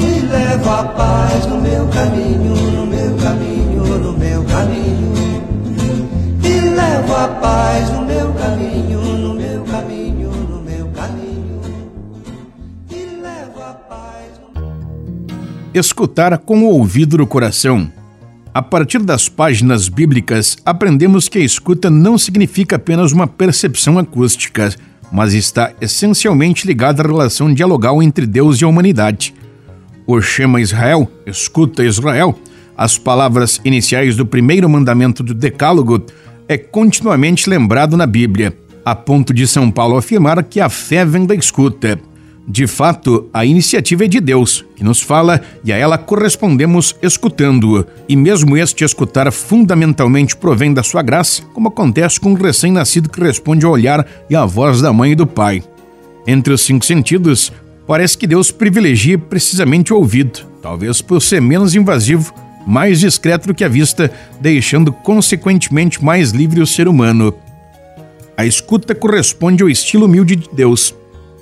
E 0.00 0.20
levo 0.26 0.70
a 0.70 0.84
paz 0.84 1.46
no 1.46 1.60
meu 1.60 1.86
caminho, 1.88 2.56
no 2.72 2.86
meu 2.86 3.14
caminho, 3.18 3.98
no 3.98 4.12
meu 4.14 4.42
caminho. 4.44 5.12
E 6.42 6.60
levo 6.70 7.14
a 7.14 7.28
paz 7.28 7.90
no 7.90 8.00
meu 8.00 8.32
caminho, 8.32 9.00
no 9.18 9.27
escutar 15.78 16.36
com 16.38 16.62
o 16.62 16.70
ouvido 16.70 17.16
do 17.16 17.26
coração. 17.26 17.90
A 18.52 18.62
partir 18.62 18.98
das 18.98 19.28
páginas 19.28 19.88
bíblicas, 19.88 20.56
aprendemos 20.64 21.28
que 21.28 21.38
a 21.38 21.44
escuta 21.44 21.88
não 21.88 22.18
significa 22.18 22.76
apenas 22.76 23.12
uma 23.12 23.26
percepção 23.26 23.98
acústica, 23.98 24.74
mas 25.12 25.34
está 25.34 25.72
essencialmente 25.80 26.66
ligada 26.66 27.02
à 27.02 27.06
relação 27.06 27.52
dialogal 27.52 28.02
entre 28.02 28.26
Deus 28.26 28.60
e 28.60 28.64
a 28.64 28.68
humanidade. 28.68 29.34
O 30.06 30.20
Shema 30.20 30.60
Israel, 30.60 31.10
escuta 31.26 31.84
Israel, 31.84 32.38
as 32.76 32.96
palavras 32.96 33.60
iniciais 33.64 34.16
do 34.16 34.24
primeiro 34.24 34.68
mandamento 34.68 35.22
do 35.22 35.34
Decálogo, 35.34 36.04
é 36.48 36.56
continuamente 36.56 37.48
lembrado 37.48 37.96
na 37.96 38.06
Bíblia, 38.06 38.56
a 38.84 38.94
ponto 38.94 39.34
de 39.34 39.46
São 39.46 39.70
Paulo 39.70 39.96
afirmar 39.96 40.42
que 40.42 40.60
a 40.60 40.68
fé 40.68 41.04
vem 41.04 41.26
da 41.26 41.34
escuta. 41.34 41.98
De 42.50 42.66
fato, 42.66 43.28
a 43.30 43.44
iniciativa 43.44 44.06
é 44.06 44.08
de 44.08 44.20
Deus, 44.20 44.64
que 44.74 44.82
nos 44.82 45.02
fala 45.02 45.42
e 45.62 45.70
a 45.70 45.76
ela 45.76 45.98
correspondemos 45.98 46.96
escutando-o. 47.02 47.84
E 48.08 48.16
mesmo 48.16 48.56
este 48.56 48.84
escutar 48.84 49.30
fundamentalmente 49.30 50.34
provém 50.34 50.72
da 50.72 50.82
sua 50.82 51.02
graça, 51.02 51.42
como 51.52 51.68
acontece 51.68 52.18
com 52.18 52.30
um 52.30 52.34
recém-nascido 52.34 53.10
que 53.10 53.20
responde 53.20 53.66
ao 53.66 53.72
olhar 53.72 54.06
e 54.30 54.34
à 54.34 54.46
voz 54.46 54.80
da 54.80 54.90
mãe 54.94 55.12
e 55.12 55.14
do 55.14 55.26
pai. 55.26 55.62
Entre 56.26 56.50
os 56.50 56.62
cinco 56.62 56.86
sentidos, 56.86 57.52
parece 57.86 58.16
que 58.16 58.26
Deus 58.26 58.50
privilegia 58.50 59.18
precisamente 59.18 59.92
o 59.92 59.96
ouvido, 59.96 60.40
talvez 60.62 61.02
por 61.02 61.20
ser 61.20 61.42
menos 61.42 61.74
invasivo, 61.74 62.32
mais 62.66 62.98
discreto 62.98 63.48
do 63.48 63.54
que 63.54 63.64
a 63.64 63.68
vista, 63.68 64.10
deixando 64.40 64.90
consequentemente 64.90 66.02
mais 66.02 66.30
livre 66.30 66.62
o 66.62 66.66
ser 66.66 66.88
humano. 66.88 67.34
A 68.38 68.46
escuta 68.46 68.94
corresponde 68.94 69.62
ao 69.62 69.68
estilo 69.68 70.06
humilde 70.06 70.34
de 70.34 70.48
Deus 70.50 70.94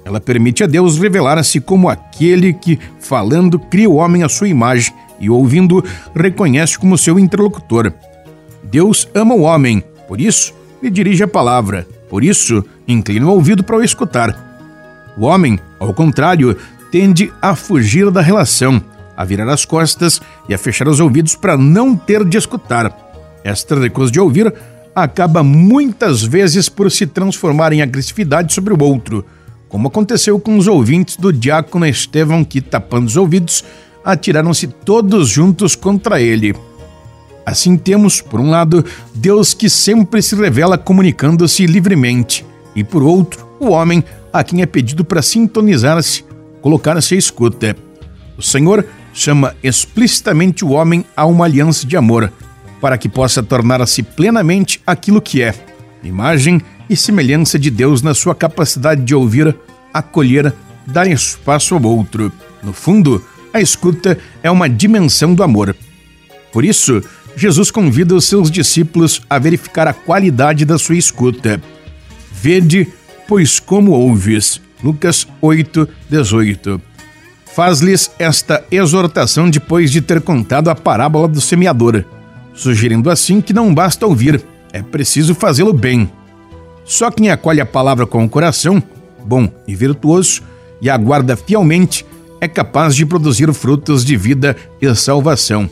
ela 0.06 0.20
permite 0.20 0.62
a 0.62 0.68
Deus 0.68 1.00
revelar-se 1.00 1.60
como 1.60 1.88
aquele 1.88 2.52
que, 2.52 2.78
falando, 3.00 3.58
cria 3.58 3.90
o 3.90 3.96
homem 3.96 4.22
à 4.22 4.28
sua 4.28 4.46
imagem 4.46 4.94
e, 5.18 5.28
ouvindo, 5.28 5.84
reconhece 6.14 6.78
como 6.78 6.96
seu 6.96 7.18
interlocutor. 7.18 7.92
Deus 8.62 9.08
ama 9.12 9.34
o 9.34 9.40
homem, 9.40 9.82
por 10.06 10.20
isso, 10.20 10.54
lhe 10.80 10.90
dirige 10.90 11.24
a 11.24 11.28
palavra, 11.28 11.88
por 12.08 12.22
isso, 12.22 12.64
inclina 12.86 13.26
o 13.26 13.30
ouvido 13.30 13.64
para 13.64 13.78
o 13.78 13.82
escutar. 13.82 14.70
O 15.18 15.24
homem, 15.24 15.58
ao 15.80 15.92
contrário, 15.92 16.56
tende 16.92 17.32
a 17.42 17.56
fugir 17.56 18.08
da 18.12 18.20
relação, 18.20 18.80
a 19.16 19.24
virar 19.24 19.52
as 19.52 19.64
costas 19.64 20.20
e 20.48 20.54
a 20.54 20.58
fechar 20.58 20.86
os 20.86 21.00
ouvidos 21.00 21.34
para 21.34 21.56
não 21.56 21.96
ter 21.96 22.24
de 22.24 22.38
escutar. 22.38 22.96
Esta 23.42 23.74
recusa 23.74 24.12
de 24.12 24.20
ouvir 24.20 24.54
acaba 24.94 25.42
muitas 25.42 26.22
vezes 26.22 26.68
por 26.68 26.92
se 26.92 27.08
transformar 27.08 27.72
em 27.72 27.82
agressividade 27.82 28.54
sobre 28.54 28.72
o 28.72 28.80
outro 28.80 29.26
como 29.68 29.88
aconteceu 29.88 30.38
com 30.38 30.56
os 30.56 30.66
ouvintes 30.66 31.16
do 31.16 31.32
diácono 31.32 31.86
Estevão 31.86 32.44
que, 32.44 32.60
tapando 32.60 33.06
os 33.06 33.16
ouvidos, 33.16 33.64
atiraram-se 34.04 34.66
todos 34.66 35.28
juntos 35.28 35.74
contra 35.74 36.20
ele. 36.20 36.54
Assim 37.44 37.76
temos, 37.76 38.20
por 38.20 38.40
um 38.40 38.50
lado, 38.50 38.84
Deus 39.14 39.54
que 39.54 39.68
sempre 39.68 40.22
se 40.22 40.34
revela 40.34 40.78
comunicando-se 40.78 41.66
livremente, 41.66 42.44
e 42.74 42.82
por 42.82 43.02
outro, 43.02 43.46
o 43.60 43.68
homem 43.68 44.02
a 44.32 44.44
quem 44.44 44.62
é 44.62 44.66
pedido 44.66 45.04
para 45.04 45.22
sintonizar-se, 45.22 46.24
colocar-se 46.60 47.14
à 47.14 47.18
escuta. 47.18 47.76
O 48.36 48.42
Senhor 48.42 48.84
chama 49.14 49.54
explicitamente 49.62 50.64
o 50.64 50.70
homem 50.70 51.04
a 51.16 51.24
uma 51.24 51.44
aliança 51.44 51.86
de 51.86 51.96
amor, 51.96 52.32
para 52.80 52.98
que 52.98 53.08
possa 53.08 53.42
tornar-se 53.42 54.02
plenamente 54.02 54.80
aquilo 54.86 55.22
que 55.22 55.42
é, 55.42 55.54
imagem 56.04 56.60
e 56.88 56.96
semelhança 56.96 57.58
de 57.58 57.70
Deus 57.70 58.02
na 58.02 58.14
sua 58.14 58.34
capacidade 58.34 59.02
de 59.02 59.14
ouvir, 59.14 59.54
acolher, 59.92 60.52
dar 60.86 61.06
espaço 61.06 61.74
ao 61.74 61.82
outro. 61.82 62.32
No 62.62 62.72
fundo, 62.72 63.24
a 63.52 63.60
escuta 63.60 64.18
é 64.42 64.50
uma 64.50 64.68
dimensão 64.68 65.34
do 65.34 65.42
amor. 65.42 65.74
Por 66.52 66.64
isso, 66.64 67.02
Jesus 67.36 67.70
convida 67.70 68.14
os 68.14 68.24
seus 68.24 68.50
discípulos 68.50 69.20
a 69.28 69.38
verificar 69.38 69.86
a 69.86 69.92
qualidade 69.92 70.64
da 70.64 70.78
sua 70.78 70.96
escuta. 70.96 71.60
Vede, 72.32 72.88
pois 73.28 73.60
como 73.60 73.92
ouves. 73.92 74.60
Lucas 74.82 75.26
8, 75.40 75.88
18. 76.08 76.80
Faz-lhes 77.54 78.10
esta 78.18 78.62
exortação 78.70 79.48
depois 79.48 79.90
de 79.90 80.02
ter 80.02 80.20
contado 80.20 80.68
a 80.68 80.74
parábola 80.74 81.26
do 81.26 81.40
semeador, 81.40 82.04
sugerindo 82.54 83.10
assim 83.10 83.40
que 83.40 83.54
não 83.54 83.74
basta 83.74 84.06
ouvir, 84.06 84.42
é 84.72 84.82
preciso 84.82 85.34
fazê-lo 85.34 85.72
bem. 85.72 86.10
Só 86.86 87.10
quem 87.10 87.30
acolhe 87.30 87.60
a 87.60 87.66
palavra 87.66 88.06
com 88.06 88.24
o 88.24 88.28
coração, 88.28 88.80
bom 89.24 89.48
e 89.66 89.74
virtuoso, 89.74 90.42
e 90.80 90.88
aguarda 90.88 91.36
fielmente, 91.36 92.06
é 92.40 92.46
capaz 92.46 92.94
de 92.94 93.04
produzir 93.04 93.52
frutos 93.52 94.04
de 94.04 94.16
vida 94.16 94.56
e 94.80 94.94
salvação. 94.94 95.68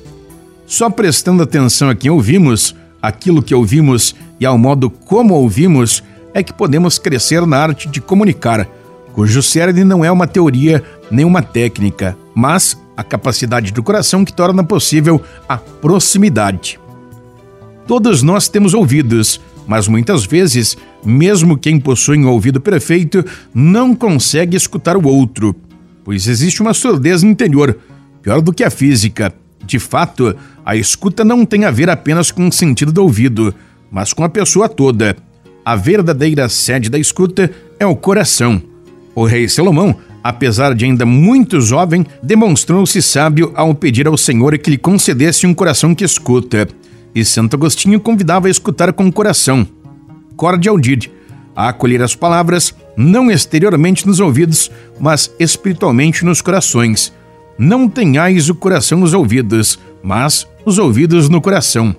Só 0.66 0.90
prestando 0.90 1.42
atenção 1.42 1.88
a 1.88 1.94
quem 1.94 2.11
ouvimos, 2.11 2.74
aquilo 3.00 3.42
que 3.42 3.55
ouvimos 3.55 4.14
e 4.40 4.44
ao 4.44 4.59
modo 4.59 4.90
como 4.90 5.35
ouvimos, 5.35 6.03
é 6.33 6.42
que 6.42 6.53
podemos 6.53 6.98
crescer 6.98 7.46
na 7.46 7.59
arte 7.59 7.88
de 7.88 8.00
comunicar, 8.00 8.66
cujo 9.12 9.40
cerne 9.40 9.85
não 9.85 10.05
é 10.05 10.11
uma 10.11 10.27
teoria 10.27 10.83
nem 11.11 11.24
uma 11.24 11.42
técnica, 11.42 12.16
mas 12.35 12.77
a 12.96 13.05
capacidade 13.05 13.72
do 13.72 13.85
coração 13.85 14.24
que 14.24 14.33
torna 14.33 14.64
possível 14.64 15.22
a 15.48 15.57
proximidade. 15.57 16.81
Todos 17.87 18.22
nós 18.22 18.48
temos 18.48 18.74
ouvidos, 18.74 19.40
mas 19.66 19.88
muitas 19.88 20.24
vezes, 20.24 20.77
mesmo 21.05 21.57
quem 21.57 21.79
possui 21.81 22.18
um 22.18 22.29
ouvido 22.29 22.61
perfeito, 22.61 23.24
não 23.55 23.94
consegue 23.94 24.57
escutar 24.57 24.96
o 24.96 25.07
outro, 25.07 25.55
pois 26.05 26.27
existe 26.27 26.61
uma 26.61 26.74
surdez 26.74 27.22
interior, 27.22 27.79
pior 28.22 28.40
do 28.40 28.53
que 28.53 28.64
a 28.64 28.70
física. 28.70 29.33
De 29.66 29.79
fato, 29.79 30.37
a 30.64 30.77
escuta 30.77 31.24
não 31.24 31.44
tem 31.44 31.64
a 31.64 31.70
ver 31.70 31.88
apenas 31.88 32.31
com 32.31 32.46
o 32.46 32.53
sentido 32.53 32.92
do 32.92 33.03
ouvido, 33.03 33.55
mas 33.90 34.12
com 34.12 34.22
a 34.24 34.29
pessoa 34.29 34.68
toda. 34.68 35.16
A 35.64 35.74
verdadeira 35.77 36.48
sede 36.48 36.90
da 36.90 36.98
escuta 36.98 37.50
é 37.79 37.87
o 37.87 37.96
coração. 37.96 38.62
O 39.14 39.24
rei 39.24 39.48
Salomão, 39.48 39.96
apesar 40.22 40.74
de 40.74 40.85
ainda 40.85 41.07
muito 41.07 41.61
jovem, 41.61 42.05
demonstrou-se 42.22 43.00
sábio 43.00 43.53
ao 43.55 43.74
pedir 43.74 44.07
ao 44.07 44.18
Senhor 44.18 44.59
que 44.59 44.70
lhe 44.70 44.77
concedesse 44.77 45.46
um 45.46 45.55
coração 45.55 45.94
que 45.94 46.05
escuta. 46.05 46.68
E 47.14 47.24
Santo 47.24 47.57
Agostinho 47.57 48.00
convidava 48.00 48.48
a 48.48 48.50
escutar 48.50 48.92
com 48.92 49.07
o 49.07 49.12
coração. 49.12 49.66
Corde 50.37 50.68
audide, 50.68 51.12
a 51.55 51.68
acolher 51.68 52.03
as 52.03 52.14
palavras, 52.14 52.74
não 52.96 53.31
exteriormente 53.31 54.07
nos 54.07 54.18
ouvidos, 54.18 54.70
mas 54.98 55.33
espiritualmente 55.38 56.24
nos 56.24 56.42
corações. 56.42 57.12
Não 57.57 57.88
tenhais 57.88 58.50
o 58.50 58.55
coração 58.55 58.98
nos 58.98 59.14
ouvidos, 59.14 59.79
mas 60.03 60.46
os 60.64 60.79
ouvidos 60.79 61.29
no 61.29 61.40
coração. 61.40 61.94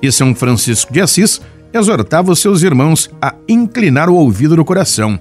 E 0.00 0.10
São 0.10 0.34
Francisco 0.34 0.92
de 0.92 1.00
Assis 1.02 1.40
exortava 1.72 2.32
os 2.32 2.40
seus 2.40 2.62
irmãos 2.62 3.10
a 3.20 3.34
inclinar 3.46 4.08
o 4.08 4.14
ouvido 4.14 4.56
no 4.56 4.64
coração. 4.64 5.20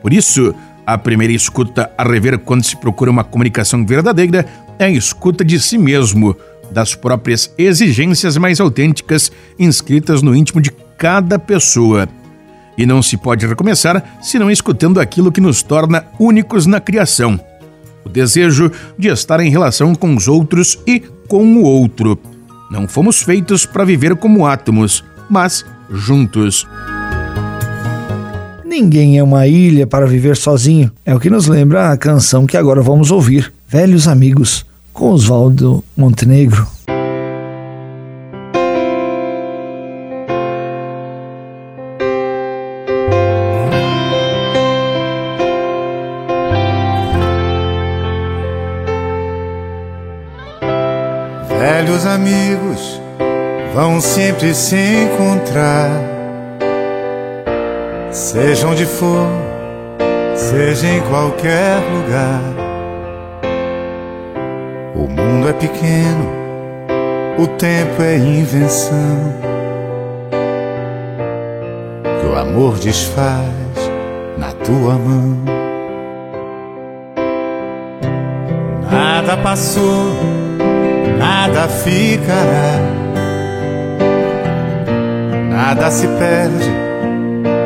Por 0.00 0.12
isso, 0.12 0.54
a 0.86 0.96
primeira 0.96 1.32
escuta 1.32 1.90
a 1.98 2.04
rever 2.04 2.38
quando 2.38 2.64
se 2.64 2.76
procura 2.76 3.10
uma 3.10 3.24
comunicação 3.24 3.84
verdadeira 3.84 4.46
é 4.78 4.84
a 4.84 4.90
escuta 4.90 5.44
de 5.44 5.58
si 5.58 5.76
mesmo, 5.76 6.36
das 6.70 6.94
próprias 6.94 7.52
exigências 7.56 8.36
mais 8.36 8.60
autênticas 8.60 9.30
inscritas 9.58 10.22
no 10.22 10.34
íntimo 10.34 10.60
de 10.60 10.70
cada 10.98 11.38
pessoa. 11.38 12.08
E 12.76 12.84
não 12.84 13.02
se 13.02 13.16
pode 13.16 13.46
recomeçar 13.46 14.18
senão 14.22 14.50
escutando 14.50 15.00
aquilo 15.00 15.32
que 15.32 15.40
nos 15.40 15.62
torna 15.62 16.04
únicos 16.18 16.66
na 16.66 16.80
criação: 16.80 17.40
o 18.04 18.08
desejo 18.08 18.70
de 18.98 19.08
estar 19.08 19.40
em 19.40 19.50
relação 19.50 19.94
com 19.94 20.14
os 20.14 20.28
outros 20.28 20.78
e 20.86 21.00
com 21.28 21.44
o 21.56 21.62
outro. 21.62 22.18
Não 22.70 22.86
fomos 22.86 23.22
feitos 23.22 23.64
para 23.64 23.84
viver 23.84 24.16
como 24.16 24.46
átomos, 24.46 25.04
mas 25.30 25.64
juntos. 25.90 26.66
Ninguém 28.64 29.16
é 29.16 29.22
uma 29.22 29.46
ilha 29.46 29.86
para 29.86 30.06
viver 30.06 30.36
sozinho. 30.36 30.92
É 31.04 31.14
o 31.14 31.20
que 31.20 31.30
nos 31.30 31.46
lembra 31.46 31.90
a 31.90 31.96
canção 31.96 32.44
que 32.44 32.58
agora 32.58 32.82
vamos 32.82 33.10
ouvir, 33.10 33.50
Velhos 33.66 34.06
Amigos 34.06 34.65
com 34.96 35.10
Oswaldo 35.10 35.84
Montenegro. 35.94 36.66
Velhos 51.46 52.06
amigos 52.06 53.00
vão 53.74 54.00
sempre 54.00 54.54
se 54.54 54.76
encontrar, 54.76 55.90
seja 58.10 58.66
onde 58.66 58.86
for, 58.86 59.28
seja 60.34 60.88
em 60.88 61.00
qualquer 61.02 61.76
lugar. 61.92 62.65
Mundo 65.46 65.50
é 65.50 65.52
pequeno, 65.52 66.28
o 67.38 67.46
tempo 67.46 68.02
é 68.02 68.16
invenção 68.16 69.32
que 72.20 72.26
o 72.26 72.36
amor 72.36 72.76
desfaz 72.78 73.46
na 74.38 74.50
tua 74.64 74.94
mão. 74.94 75.36
Nada 78.90 79.36
passou, 79.36 80.16
nada 81.16 81.68
ficará, 81.68 82.80
nada 85.48 85.90
se 85.92 86.08
perde, 86.08 86.70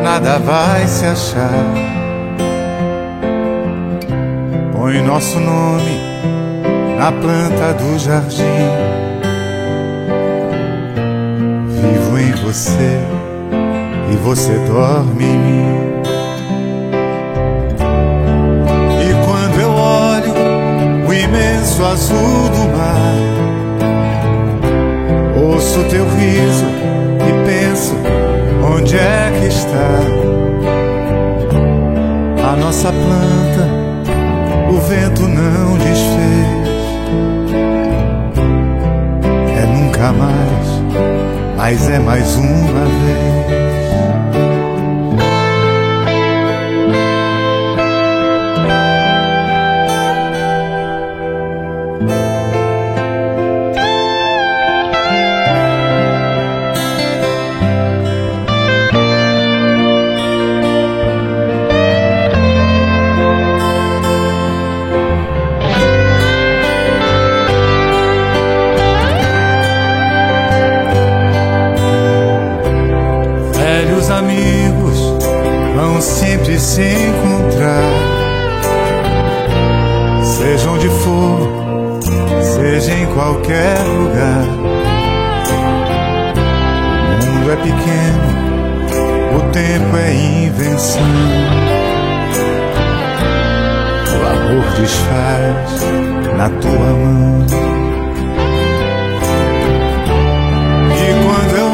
nada 0.03 0.38
vai 0.38 0.87
se 0.87 1.07
achar. 1.07 1.64
Põe 4.75 5.01
nosso 5.03 5.40
nome 5.40 6.10
na 7.01 7.11
planta 7.11 7.73
do 7.73 7.99
jardim. 7.99 8.45
Vivo 11.81 12.19
em 12.19 12.33
você 12.33 13.01
e 14.13 14.17
você 14.17 14.53
dorme 14.69 15.25
em 15.25 15.39
mim. 15.39 16.03
E 19.01 19.15
quando 19.25 19.61
eu 19.63 19.71
olho 19.71 20.35
o 21.09 21.15
imenso 21.15 21.83
azul 21.87 22.51
do 22.51 22.69
mar, 22.77 23.17
ouço 25.43 25.83
teu 25.85 26.05
riso 26.05 26.67
e 27.27 27.33
penso: 27.47 27.97
onde 28.77 28.99
é 28.99 29.33
que 29.41 29.47
está 29.47 30.01
a 32.47 32.57
nossa 32.57 32.93
planta? 32.93 33.81
O 34.71 34.79
vento 34.83 35.23
não 35.23 35.79
desfez. 35.79 36.60
Mais, 40.09 40.67
mas 41.57 41.91
é 41.91 41.99
mais 41.99 42.35
uma 42.37 42.85
vez. 42.87 43.70
Desfaz 94.81 95.83
na 96.37 96.49
tua 96.49 96.73
mão. 96.73 97.47
E 100.97 101.09
quando 101.25 101.55
eu 101.57 101.71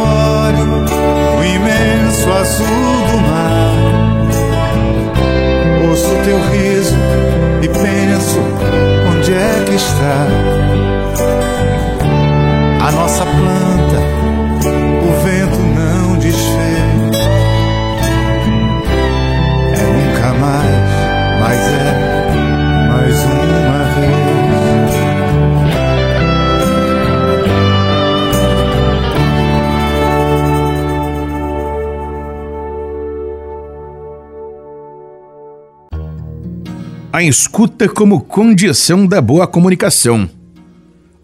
olho 0.47 0.85
o 1.39 1.45
imenso 1.45 2.33
azul 2.33 2.97
do 3.11 3.19
mar 3.29 3.77
ouço 5.89 6.15
teu 6.25 6.39
riso 6.51 6.97
e 7.63 7.69
penso 7.69 8.41
onde 9.11 9.33
é 9.33 9.65
que 9.65 9.75
está 9.75 10.66
A 37.17 37.23
escuta 37.23 37.89
como 37.89 38.21
condição 38.21 39.07
da 39.07 39.23
boa 39.23 39.47
comunicação. 39.47 40.29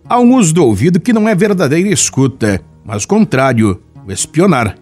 Há 0.09 0.19
um 0.19 0.37
uso 0.37 0.55
do 0.55 0.65
ouvido 0.65 0.99
que 0.99 1.13
não 1.13 1.29
é 1.29 1.35
verdadeira 1.35 1.87
escuta, 1.91 2.63
mas 2.83 3.05
contrário, 3.05 3.79
o 4.09 4.11
espionar. 4.11 4.79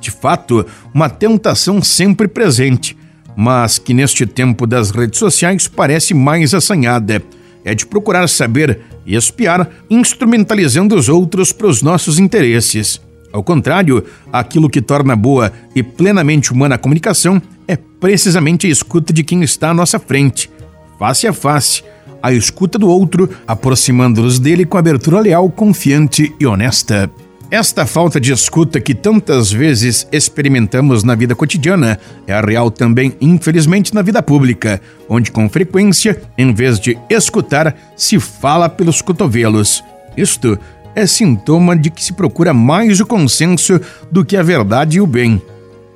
De 0.00 0.12
fato, 0.12 0.64
uma 0.94 1.10
tentação 1.10 1.82
sempre 1.82 2.28
presente, 2.28 2.96
mas 3.36 3.76
que 3.76 3.92
neste 3.92 4.24
tempo 4.24 4.64
das 4.64 4.92
redes 4.92 5.18
sociais 5.18 5.66
parece 5.66 6.14
mais 6.14 6.54
assanhada. 6.54 7.20
É 7.64 7.74
de 7.74 7.84
procurar 7.84 8.28
saber 8.28 8.82
e 9.04 9.16
espiar, 9.16 9.68
instrumentalizando 9.90 10.94
os 10.94 11.08
outros 11.08 11.50
para 11.50 11.66
os 11.66 11.82
nossos 11.82 12.20
interesses. 12.20 13.00
Ao 13.32 13.42
contrário, 13.42 14.04
aquilo 14.32 14.70
que 14.70 14.80
torna 14.80 15.16
boa 15.16 15.52
e 15.74 15.82
plenamente 15.82 16.52
humana 16.52 16.76
a 16.76 16.78
comunicação 16.78 17.42
é 17.72 17.78
precisamente 17.98 18.66
a 18.66 18.70
escuta 18.70 19.12
de 19.12 19.24
quem 19.24 19.42
está 19.42 19.70
à 19.70 19.74
nossa 19.74 19.98
frente, 19.98 20.50
face 20.98 21.26
a 21.26 21.32
face, 21.32 21.82
a 22.22 22.32
escuta 22.32 22.78
do 22.78 22.88
outro, 22.88 23.28
aproximando-nos 23.46 24.38
dele 24.38 24.66
com 24.66 24.76
abertura 24.76 25.20
leal, 25.20 25.48
confiante 25.50 26.34
e 26.38 26.46
honesta. 26.46 27.10
Esta 27.50 27.84
falta 27.84 28.20
de 28.20 28.32
escuta 28.32 28.80
que 28.80 28.94
tantas 28.94 29.50
vezes 29.50 30.06
experimentamos 30.12 31.02
na 31.02 31.14
vida 31.14 31.34
cotidiana 31.34 31.98
é 32.26 32.40
real 32.40 32.70
também, 32.70 33.14
infelizmente, 33.20 33.94
na 33.94 34.00
vida 34.00 34.22
pública, 34.22 34.80
onde 35.08 35.30
com 35.30 35.48
frequência, 35.48 36.22
em 36.38 36.52
vez 36.54 36.78
de 36.78 36.96
escutar, 37.10 37.76
se 37.96 38.18
fala 38.18 38.68
pelos 38.68 39.02
cotovelos. 39.02 39.82
Isto 40.16 40.58
é 40.94 41.06
sintoma 41.06 41.76
de 41.76 41.90
que 41.90 42.04
se 42.04 42.12
procura 42.12 42.54
mais 42.54 43.00
o 43.00 43.06
consenso 43.06 43.80
do 44.10 44.24
que 44.24 44.36
a 44.36 44.42
verdade 44.42 44.96
e 44.96 45.00
o 45.00 45.06
bem. 45.06 45.40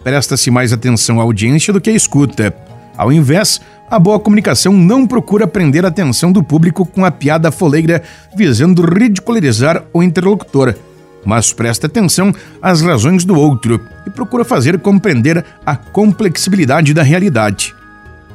Presta-se 0.07 0.53
mais 0.53 0.73
atenção 0.73 1.19
à 1.19 1.25
audiência 1.25 1.73
do 1.73 1.81
que 1.81 1.91
à 1.91 1.93
escuta. 1.93 2.55
Ao 2.97 3.13
invés, 3.13 3.61
a 3.91 3.99
boa 3.99 4.21
comunicação 4.21 4.73
não 4.73 5.05
procura 5.05 5.49
prender 5.49 5.85
a 5.85 5.89
atenção 5.89 6.31
do 6.31 6.45
público 6.45 6.87
com 6.87 7.05
a 7.05 7.11
piada 7.11 7.51
foleira 7.51 8.01
visando 8.33 8.87
ridicularizar 8.87 9.83
o 9.93 10.05
interlocutor, 10.05 10.77
mas 11.25 11.53
presta 11.53 11.89
atenção 11.89 12.33
às 12.63 12.83
razões 12.83 13.25
do 13.25 13.35
outro 13.35 13.81
e 14.07 14.11
procura 14.11 14.45
fazer 14.45 14.79
compreender 14.79 15.45
a 15.67 15.75
complexibilidade 15.75 16.95
da 16.95 17.03
realidade. 17.03 17.75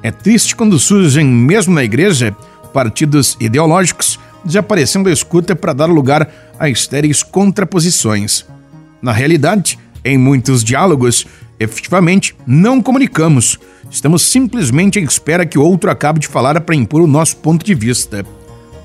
É 0.03 0.12
triste 0.12 0.57
quando 0.57 0.77
surgem, 0.77 1.25
mesmo 1.25 1.73
na 1.73 1.86
igreja, 1.86 2.36
partidos 2.73 3.38
ideológicos 3.39 4.19
desaparecendo 4.43 5.07
a 5.07 5.13
escuta 5.13 5.55
para 5.55 5.71
dar 5.71 5.86
lugar 5.86 6.29
a 6.60 6.69
estéreis 6.69 7.23
contraposições. 7.23 8.45
Na 9.01 9.13
realidade, 9.13 9.79
em 10.03 10.17
muitos 10.17 10.63
diálogos, 10.63 11.25
efetivamente 11.62 12.36
não 12.45 12.82
comunicamos, 12.82 13.60
Estamos 13.91 14.21
simplesmente 14.21 14.97
à 14.97 15.02
espera 15.02 15.45
que 15.45 15.60
o 15.60 15.63
outro 15.63 15.91
acabe 15.91 16.21
de 16.21 16.28
falar 16.28 16.60
para 16.62 16.74
impor 16.74 17.02
o 17.02 17.08
nosso 17.08 17.36
ponto 17.36 17.65
de 17.65 17.76
vista. 17.76 18.26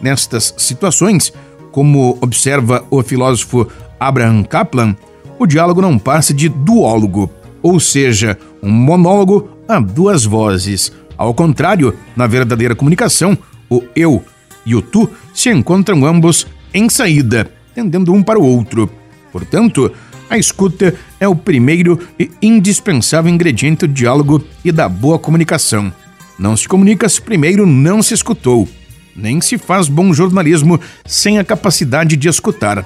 Nestas 0.03 0.53
situações, 0.59 1.33
como 1.71 2.19
observa 2.21 2.85
o 2.91 3.01
filósofo 3.05 3.69
Abraham 4.01 4.43
Kaplan, 4.43 4.97
o 5.39 5.47
diálogo 5.47 5.81
não 5.81 5.97
passa 5.97 6.35
de 6.35 6.49
duólogo, 6.49 7.31
ou 7.63 7.79
seja, 7.79 8.37
um 8.61 8.71
monólogo 8.71 9.49
a 9.69 9.79
duas 9.79 10.25
vozes. 10.25 10.93
Ao 11.17 11.33
contrário, 11.33 11.95
na 12.17 12.27
verdadeira 12.27 12.75
comunicação, 12.75 13.39
o 13.71 13.85
eu 13.95 14.25
e 14.67 14.75
o 14.75 14.83
tu 14.83 15.09
se 15.33 15.51
encontram 15.51 16.05
ambos 16.05 16.49
em 16.75 16.89
saída, 16.89 17.49
tendendo 17.73 18.13
um 18.13 18.25
para 18.25 18.41
o 18.41 18.45
outro. 18.45 18.91
Portanto, 19.31 19.93
a 20.29 20.37
escuta 20.37 20.95
é 21.21 21.29
o 21.29 21.35
primeiro 21.35 21.99
e 22.19 22.31
indispensável 22.43 23.33
ingrediente 23.33 23.87
do 23.87 23.93
diálogo 23.93 24.45
e 24.65 24.73
da 24.73 24.89
boa 24.89 25.19
comunicação. 25.19 25.93
Não 26.39 26.57
se 26.57 26.69
comunica 26.69 27.09
se 27.09 27.23
primeiro 27.23 27.65
não 27.65 28.03
se 28.03 28.15
escutou. 28.15 28.69
Nem 29.15 29.41
se 29.41 29.57
faz 29.57 29.89
bom 29.89 30.13
jornalismo 30.13 30.81
sem 31.07 31.39
a 31.39 31.45
capacidade 31.45 32.17
de 32.17 32.29
escutar. 32.29 32.85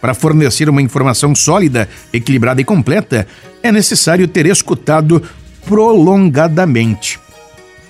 Para 0.00 0.14
fornecer 0.14 0.68
uma 0.68 0.82
informação 0.82 1.34
sólida, 1.34 1.88
equilibrada 2.12 2.60
e 2.60 2.64
completa, 2.64 3.26
é 3.62 3.72
necessário 3.72 4.28
ter 4.28 4.46
escutado 4.46 5.22
prolongadamente. 5.66 7.18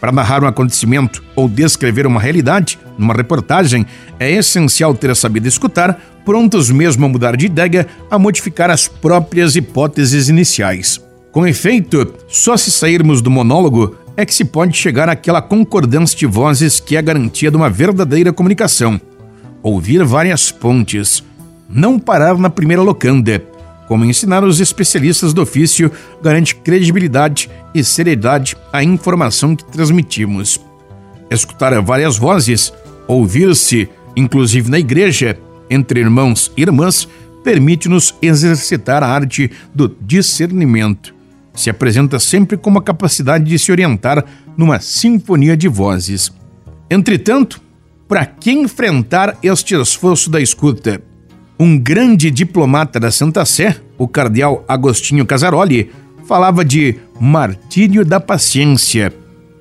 Para 0.05 0.13
narrar 0.13 0.45
um 0.45 0.47
acontecimento 0.47 1.25
ou 1.35 1.49
descrever 1.49 2.07
uma 2.07 2.21
realidade, 2.21 2.79
numa 2.99 3.15
reportagem, 3.15 3.87
é 4.21 4.31
essencial 4.31 4.95
ter 4.95 5.17
sabido 5.17 5.49
escutar, 5.49 5.99
prontos 6.27 6.71
mesmo 6.71 7.07
a 7.07 7.09
mudar 7.09 7.35
de 7.39 7.47
ideia, 7.47 7.87
a 8.11 8.19
modificar 8.19 8.69
as 8.69 8.87
próprias 8.87 9.57
hipóteses 9.57 10.29
iniciais. 10.29 11.03
Com 11.33 11.47
efeito, 11.47 12.13
só 12.29 12.55
se 12.55 12.71
sairmos 12.71 13.23
do 13.23 13.31
monólogo 13.31 13.97
é 14.15 14.27
que 14.27 14.35
se 14.35 14.45
pode 14.45 14.77
chegar 14.77 15.09
àquela 15.09 15.41
concordância 15.41 16.19
de 16.19 16.27
vozes 16.27 16.81
que 16.81 16.97
é 16.97 16.99
a 16.99 17.03
garantia 17.03 17.51
de 17.51 17.57
uma 17.57 17.71
verdadeira 17.71 18.31
comunicação. 18.31 19.01
Ouvir 19.63 20.05
várias 20.05 20.51
pontes. 20.51 21.25
Não 21.67 21.99
parar 21.99 22.37
na 22.37 22.51
primeira 22.51 22.83
locanda. 22.83 23.43
Como 23.87 24.05
ensinar 24.05 24.43
os 24.45 24.61
especialistas 24.61 25.33
do 25.33 25.43
ofício 25.43 25.91
garante 26.23 26.55
credibilidade 26.55 27.51
e 27.75 27.85
seriedade 27.85 28.57
à 28.73 28.83
informação 28.83 29.55
que 29.55 29.65
transmitimos. 29.65 30.61
Escutar 31.31 31.79
várias 31.83 32.17
vozes, 32.17 32.73
ouvir-se, 33.07 33.89
inclusive 34.17 34.71
na 34.71 34.79
igreja, 34.79 35.39
entre 35.69 36.01
irmãos 36.01 36.51
e 36.57 36.63
irmãs, 36.63 37.09
permite-nos 37.43 38.15
exercitar 38.23 39.03
a 39.03 39.09
arte 39.09 39.51
do 39.75 39.95
discernimento. 40.01 41.15
Se 41.55 41.71
apresenta 41.71 42.19
sempre 42.19 42.57
como 42.57 42.79
a 42.79 42.83
capacidade 42.83 43.45
de 43.45 43.59
se 43.59 43.71
orientar 43.71 44.25
numa 44.57 44.81
sinfonia 44.81 45.57
de 45.57 45.69
vozes. 45.69 46.33
Entretanto, 46.91 47.61
para 48.09 48.27
que 48.27 48.51
enfrentar 48.51 49.39
este 49.43 49.75
esforço 49.75 50.31
da 50.31 50.41
escuta? 50.41 51.03
Um 51.59 51.79
grande 51.79 52.31
diplomata 52.31 52.99
da 52.99 53.11
Santa 53.11 53.45
Sé, 53.45 53.77
o 53.97 54.09
cardeal 54.09 54.65
Agostinho 54.67 55.25
Casaroli, 55.25 55.91
falava 56.27 56.65
de 56.65 56.97
martírio 57.21 58.05
da 58.05 58.19
paciência, 58.19 59.13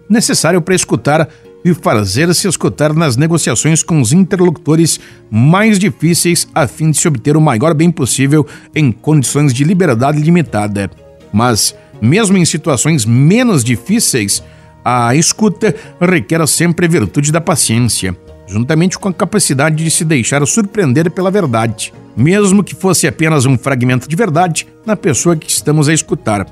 necessário 0.10 0.62
para 0.62 0.74
escutar 0.74 1.30
e 1.64 1.74
fazer-se 1.74 2.48
escutar 2.48 2.94
nas 2.94 3.16
negociações 3.16 3.84
com 3.84 4.02
os 4.02 4.12
interlocutores 4.12 5.00
mais 5.30 5.78
difíceis 5.78 6.48
a 6.54 6.68
fim 6.68 6.92
de 6.92 6.98
se 6.98 7.08
obter 7.08 7.38
o 7.38 7.42
maior 7.42 7.74
bem 7.74 7.92
possível 7.92 8.46
em 8.76 8.92
condições 8.92 9.54
de 9.54 9.64
liberdade 9.64 10.20
limitada. 10.20 10.90
Mas, 11.32 11.76
mesmo 12.02 12.38
em 12.38 12.44
situações 12.44 13.06
menos 13.06 13.64
difíceis, 13.64 14.44
a 14.84 15.16
escuta 15.16 15.74
requer 16.02 16.46
sempre 16.48 16.86
a 16.86 16.90
virtude 16.90 17.32
da 17.32 17.40
paciência, 17.40 18.18
juntamente 18.48 19.00
com 19.00 19.10
a 19.10 19.14
capacidade 19.14 19.84
de 19.84 19.90
se 19.90 20.04
deixar 20.04 20.46
surpreender 20.46 21.10
pela 21.12 21.32
verdade, 21.32 21.94
mesmo 22.16 22.64
que 22.64 22.76
fosse 22.76 23.08
apenas 23.08 23.46
um 23.46 23.58
fragmento 23.58 24.08
de 24.08 24.16
verdade 24.16 24.68
na 24.86 24.96
pessoa 24.96 25.36
que 25.36 25.50
estamos 25.50 25.90
a 25.90 25.94
escutar. 25.94 26.46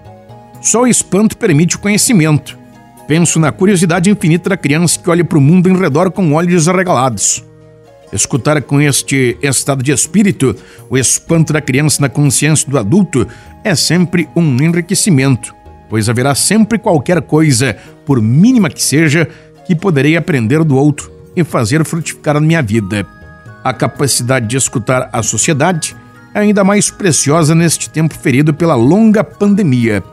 Só 0.61 0.83
o 0.83 0.87
espanto 0.87 1.37
permite 1.37 1.75
o 1.75 1.79
conhecimento, 1.79 2.57
Penso 3.11 3.41
na 3.41 3.51
curiosidade 3.51 4.09
infinita 4.09 4.51
da 4.51 4.55
criança 4.55 4.97
que 4.97 5.09
olha 5.09 5.25
para 5.25 5.37
o 5.37 5.41
mundo 5.41 5.69
em 5.69 5.77
redor 5.77 6.11
com 6.11 6.31
olhos 6.31 6.69
arregalados. 6.69 7.43
Escutar 8.13 8.61
com 8.61 8.79
este 8.79 9.37
estado 9.41 9.83
de 9.83 9.91
espírito 9.91 10.55
o 10.89 10.97
espanto 10.97 11.51
da 11.51 11.59
criança 11.59 12.01
na 12.01 12.07
consciência 12.07 12.69
do 12.69 12.77
adulto 12.77 13.27
é 13.65 13.75
sempre 13.75 14.29
um 14.33 14.55
enriquecimento, 14.63 15.53
pois 15.89 16.07
haverá 16.07 16.33
sempre 16.33 16.79
qualquer 16.79 17.21
coisa, 17.21 17.75
por 18.05 18.21
mínima 18.21 18.69
que 18.69 18.81
seja, 18.81 19.27
que 19.65 19.75
poderei 19.75 20.15
aprender 20.15 20.63
do 20.63 20.77
outro 20.77 21.11
e 21.35 21.43
fazer 21.43 21.85
frutificar 21.85 22.35
a 22.37 22.41
minha 22.41 22.61
vida. 22.61 23.05
A 23.63 23.73
capacidade 23.73 24.47
de 24.47 24.57
escutar 24.57 25.09
a 25.13 25.21
sociedade 25.21 25.95
é 26.33 26.39
ainda 26.39 26.63
mais 26.63 26.89
preciosa 26.89 27.53
neste 27.53 27.89
tempo 27.89 28.17
ferido 28.17 28.53
pela 28.53 28.75
longa 28.75 29.23
pandemia. 29.23 30.03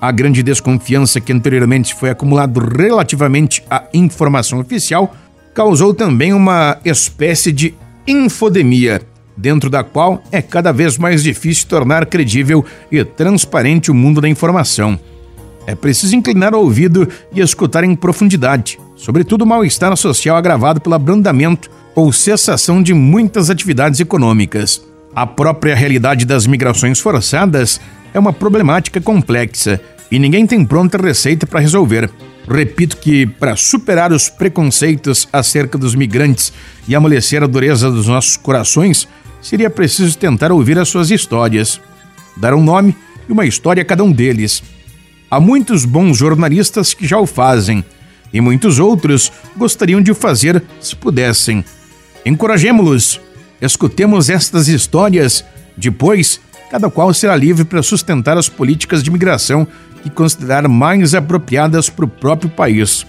A 0.00 0.12
grande 0.12 0.42
desconfiança 0.42 1.20
que 1.20 1.32
anteriormente 1.32 1.94
foi 1.94 2.10
acumulado 2.10 2.60
relativamente 2.60 3.64
à 3.70 3.84
informação 3.92 4.60
oficial 4.60 5.14
causou 5.54 5.92
também 5.92 6.32
uma 6.32 6.78
espécie 6.84 7.50
de 7.50 7.74
infodemia, 8.06 9.02
dentro 9.36 9.68
da 9.68 9.82
qual 9.82 10.22
é 10.30 10.40
cada 10.40 10.72
vez 10.72 10.96
mais 10.98 11.22
difícil 11.22 11.68
tornar 11.68 12.06
credível 12.06 12.64
e 12.92 13.02
transparente 13.04 13.90
o 13.90 13.94
mundo 13.94 14.20
da 14.20 14.28
informação. 14.28 14.98
É 15.66 15.74
preciso 15.74 16.14
inclinar 16.16 16.54
o 16.54 16.60
ouvido 16.60 17.08
e 17.32 17.40
escutar 17.40 17.84
em 17.84 17.94
profundidade, 17.94 18.78
sobretudo 18.98 19.42
o 19.42 19.46
mal-estar 19.46 19.96
social 19.96 20.36
agravado 20.36 20.80
pelo 20.80 20.96
abrandamento 20.96 21.70
ou 21.94 22.12
cessação 22.12 22.82
de 22.82 22.92
muitas 22.92 23.48
atividades 23.48 24.00
econômicas. 24.00 24.84
A 25.14 25.26
própria 25.26 25.74
realidade 25.74 26.26
das 26.26 26.46
migrações 26.46 27.00
forçadas 27.00 27.80
é 28.12 28.18
uma 28.18 28.32
problemática 28.32 29.00
complexa 29.00 29.80
e 30.10 30.18
ninguém 30.18 30.46
tem 30.46 30.64
pronta 30.64 30.98
receita 30.98 31.46
para 31.46 31.60
resolver. 31.60 32.10
Repito 32.48 32.96
que, 32.96 33.26
para 33.26 33.56
superar 33.56 34.10
os 34.12 34.28
preconceitos 34.28 35.28
acerca 35.32 35.78
dos 35.78 35.94
migrantes 35.94 36.52
e 36.86 36.94
amolecer 36.94 37.42
a 37.42 37.46
dureza 37.46 37.90
dos 37.90 38.06
nossos 38.06 38.36
corações, 38.36 39.06
seria 39.40 39.70
preciso 39.70 40.16
tentar 40.18 40.50
ouvir 40.50 40.78
as 40.78 40.88
suas 40.88 41.10
histórias, 41.10 41.80
dar 42.36 42.54
um 42.54 42.62
nome 42.62 42.96
e 43.28 43.32
uma 43.32 43.44
história 43.44 43.82
a 43.82 43.86
cada 43.86 44.02
um 44.02 44.10
deles. 44.10 44.62
Há 45.30 45.38
muitos 45.38 45.84
bons 45.84 46.16
jornalistas 46.16 46.94
que 46.94 47.06
já 47.06 47.18
o 47.18 47.26
fazem, 47.26 47.84
e 48.32 48.40
muitos 48.40 48.78
outros 48.78 49.32
gostariam 49.56 50.00
de 50.00 50.14
fazer 50.14 50.62
se 50.80 50.94
pudessem. 50.94 51.64
Encorajemo-los, 52.24 53.20
escutemos 53.60 54.28
estas 54.28 54.68
histórias, 54.68 55.44
depois 55.76 56.40
cada 56.70 56.90
qual 56.90 57.12
será 57.14 57.34
livre 57.34 57.64
para 57.64 57.82
sustentar 57.82 58.36
as 58.36 58.48
políticas 58.48 59.02
de 59.02 59.10
migração 59.10 59.66
que 60.02 60.10
considerar 60.10 60.68
mais 60.68 61.14
apropriadas 61.14 61.88
para 61.88 62.04
o 62.04 62.08
próprio 62.08 62.50
país. 62.50 63.06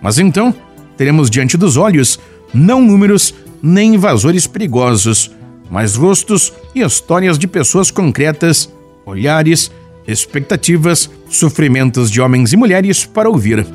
Mas 0.00 0.18
então, 0.18 0.54
teremos 0.96 1.28
diante 1.28 1.56
dos 1.56 1.76
olhos 1.76 2.18
não 2.54 2.80
números 2.80 3.34
nem 3.62 3.94
invasores 3.94 4.46
perigosos, 4.46 5.30
mas 5.70 5.96
rostos 5.96 6.52
e 6.74 6.82
histórias 6.82 7.38
de 7.38 7.46
pessoas 7.46 7.90
concretas, 7.90 8.72
olhares, 9.04 9.70
expectativas, 10.06 11.10
sofrimentos 11.28 12.10
de 12.10 12.20
homens 12.20 12.52
e 12.52 12.56
mulheres 12.56 13.04
para 13.04 13.28
ouvir. 13.28 13.66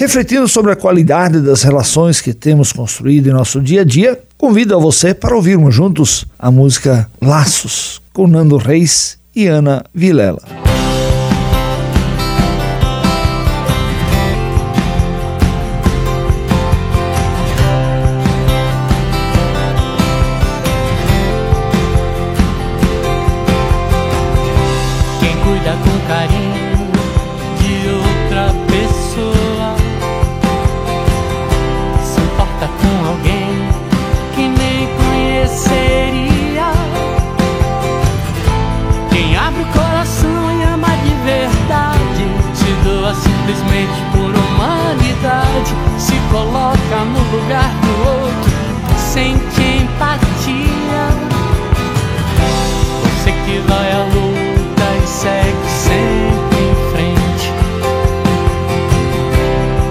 Refletindo 0.00 0.48
sobre 0.48 0.72
a 0.72 0.76
qualidade 0.76 1.42
das 1.42 1.62
relações 1.62 2.22
que 2.22 2.32
temos 2.32 2.72
construído 2.72 3.28
em 3.28 3.34
nosso 3.34 3.60
dia 3.60 3.82
a 3.82 3.84
dia, 3.84 4.18
convido 4.38 4.74
a 4.74 4.78
você 4.78 5.12
para 5.12 5.36
ouvirmos 5.36 5.74
juntos 5.74 6.24
a 6.38 6.50
música 6.50 7.06
Laços, 7.20 8.00
com 8.10 8.26
Nando 8.26 8.56
Reis 8.56 9.18
e 9.36 9.46
Ana 9.46 9.84
Vilela. 9.92 10.59
coloca 46.30 47.04
no 47.04 47.36
lugar 47.36 47.70
do 47.80 48.08
outro 48.08 48.50
sente 49.12 49.60
empatia. 49.60 51.04
Você 53.02 53.32
que 53.32 53.58
vai 53.66 53.92
à 53.92 54.04
luta 54.04 54.86
e 55.02 55.06
segue 55.06 55.68
sempre 55.68 56.60
em 56.60 56.74
frente. 56.92 57.52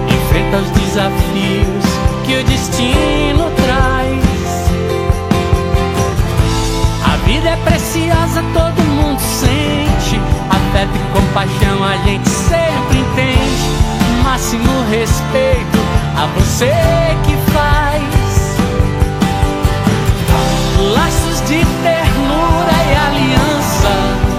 Enfrenta 0.08 0.56
os 0.58 0.70
desafios 0.70 1.84
que 2.24 2.34
o 2.36 2.44
destino 2.44 3.50
traz. 3.56 4.70
A 7.04 7.16
vida 7.26 7.50
é 7.50 7.56
preciosa, 7.56 8.42
todo 8.54 8.82
mundo 8.82 9.20
sente. 9.20 10.20
Afeto 10.48 10.96
e 10.96 11.18
compaixão 11.18 11.84
a 11.84 11.96
gente 11.98 12.28
sempre 12.28 12.98
entende. 12.98 14.24
Máximo 14.24 14.84
respeito 14.90 15.79
a 16.16 16.26
você 16.34 16.72
que 17.24 17.36
faz 17.52 18.56
laços 20.94 21.40
de 21.42 21.64
ternura 21.82 22.76
e 22.88 22.94
aliança. 23.08 24.29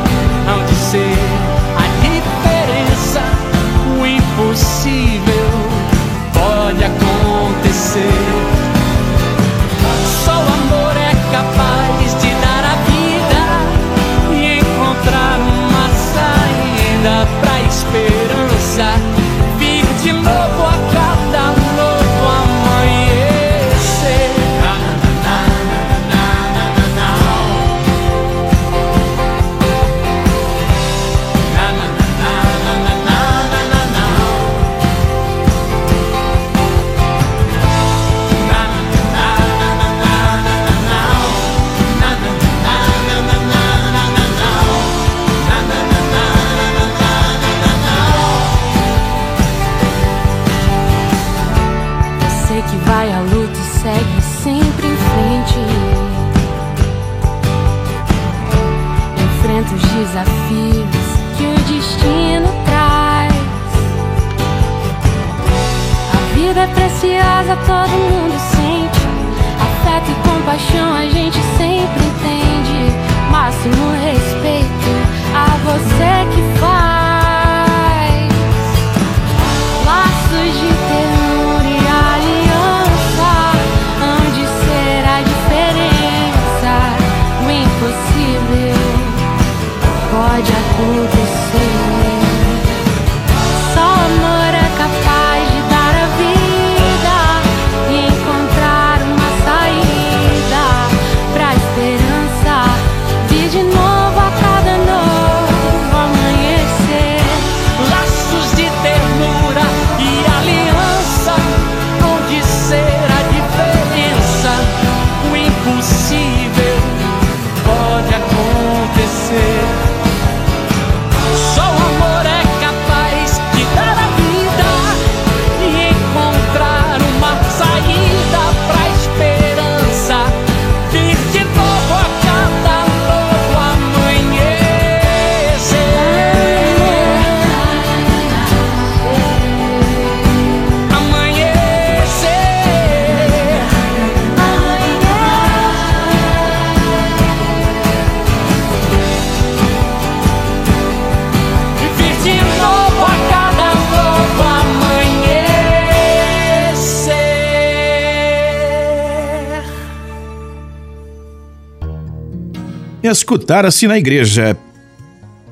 Escutar-se 163.12 163.88
na 163.88 163.98
igreja. 163.98 164.58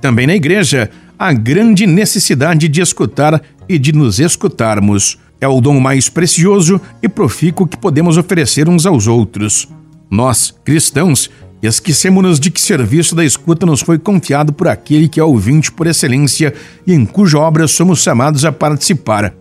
Também 0.01 0.25
na 0.25 0.35
igreja, 0.35 0.89
a 1.17 1.33
grande 1.33 1.85
necessidade 1.85 2.67
de 2.67 2.81
escutar 2.81 3.41
e 3.67 3.77
de 3.77 3.91
nos 3.93 4.19
escutarmos. 4.19 5.19
É 5.41 5.47
o 5.47 5.61
dom 5.61 5.79
mais 5.79 6.09
precioso 6.09 6.81
e 7.03 7.07
profícuo 7.07 7.67
que 7.67 7.77
podemos 7.77 8.17
oferecer 8.17 8.67
uns 8.67 8.85
aos 8.85 9.07
outros. 9.07 9.67
Nós, 10.09 10.53
cristãos, 10.63 11.29
esquecemos-nos 11.61 12.39
de 12.39 12.49
que 12.49 12.59
serviço 12.59 13.15
da 13.15 13.23
escuta 13.23 13.65
nos 13.65 13.81
foi 13.81 13.99
confiado 13.99 14.51
por 14.51 14.67
aquele 14.67 15.07
que 15.07 15.19
é 15.19 15.23
ouvinte 15.23 15.71
por 15.71 15.87
excelência 15.87 16.53
e 16.87 16.93
em 16.93 17.05
cuja 17.05 17.37
obra 17.37 17.67
somos 17.67 18.01
chamados 18.01 18.43
a 18.43 18.51
participar. 18.51 19.33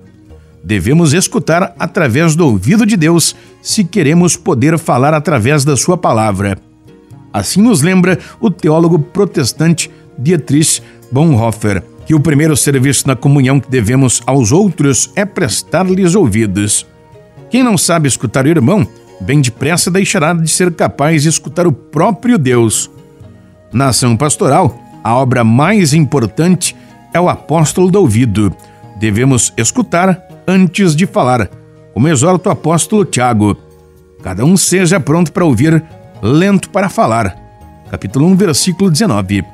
Devemos 0.62 1.12
escutar 1.12 1.74
através 1.78 2.34
do 2.34 2.44
ouvido 2.44 2.84
de 2.84 2.96
Deus 2.96 3.34
se 3.62 3.84
queremos 3.84 4.36
poder 4.36 4.78
falar 4.78 5.14
através 5.14 5.64
da 5.64 5.76
sua 5.76 5.96
palavra. 5.96 6.58
Assim 7.32 7.62
nos 7.62 7.82
lembra 7.82 8.18
o 8.40 8.50
teólogo 8.50 8.98
protestante 8.98 9.90
Dietrich 10.18 10.82
Bonhoeffer, 11.12 11.82
que 12.06 12.14
o 12.14 12.20
primeiro 12.20 12.56
serviço 12.56 13.06
na 13.06 13.14
comunhão 13.14 13.60
que 13.60 13.70
devemos 13.70 14.22
aos 14.26 14.50
outros 14.50 15.10
é 15.14 15.24
prestar-lhes 15.24 16.14
ouvidos. 16.14 16.86
Quem 17.50 17.62
não 17.62 17.78
sabe 17.78 18.08
escutar 18.08 18.44
o 18.44 18.48
irmão, 18.48 18.86
bem 19.20 19.40
depressa 19.40 19.90
deixará 19.90 20.32
de 20.32 20.48
ser 20.48 20.72
capaz 20.74 21.22
de 21.22 21.28
escutar 21.28 21.66
o 21.66 21.72
próprio 21.72 22.38
Deus. 22.38 22.90
Na 23.72 23.88
ação 23.88 24.16
pastoral, 24.16 24.78
a 25.04 25.14
obra 25.14 25.44
mais 25.44 25.92
importante 25.92 26.74
é 27.12 27.20
o 27.20 27.28
apóstolo 27.28 27.90
do 27.90 28.00
ouvido. 28.00 28.54
Devemos 28.98 29.52
escutar 29.56 30.26
antes 30.46 30.96
de 30.96 31.06
falar, 31.06 31.50
como 31.92 32.08
exorta 32.08 32.48
o 32.48 32.52
apóstolo 32.52 33.04
Tiago. 33.04 33.56
Cada 34.22 34.44
um 34.44 34.56
seja 34.56 34.98
pronto 34.98 35.32
para 35.32 35.44
ouvir, 35.44 35.82
lento 36.22 36.70
para 36.70 36.88
falar. 36.88 37.36
Capítulo 37.90 38.26
1, 38.26 38.36
versículo 38.36 38.90
19. 38.90 39.44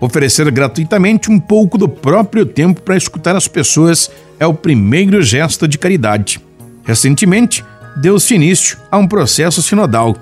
Oferecer 0.00 0.50
gratuitamente 0.50 1.30
um 1.30 1.38
pouco 1.38 1.78
do 1.78 1.88
próprio 1.88 2.44
tempo 2.44 2.82
para 2.82 2.96
escutar 2.96 3.36
as 3.36 3.48
pessoas 3.48 4.10
é 4.38 4.46
o 4.46 4.54
primeiro 4.54 5.22
gesto 5.22 5.66
de 5.66 5.78
caridade. 5.78 6.40
Recentemente, 6.84 7.64
deu-se 7.96 8.34
início 8.34 8.76
a 8.90 8.98
um 8.98 9.06
processo 9.06 9.62
sinodal. 9.62 10.16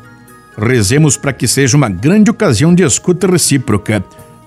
Rezemos 0.57 1.17
para 1.17 1.33
que 1.33 1.49
seja 1.49 1.77
uma 1.77 1.89
grande 1.89 2.31
ocasião 2.31 2.75
de 2.75 2.83
escuta 2.83 3.27
recíproca. 3.27 4.05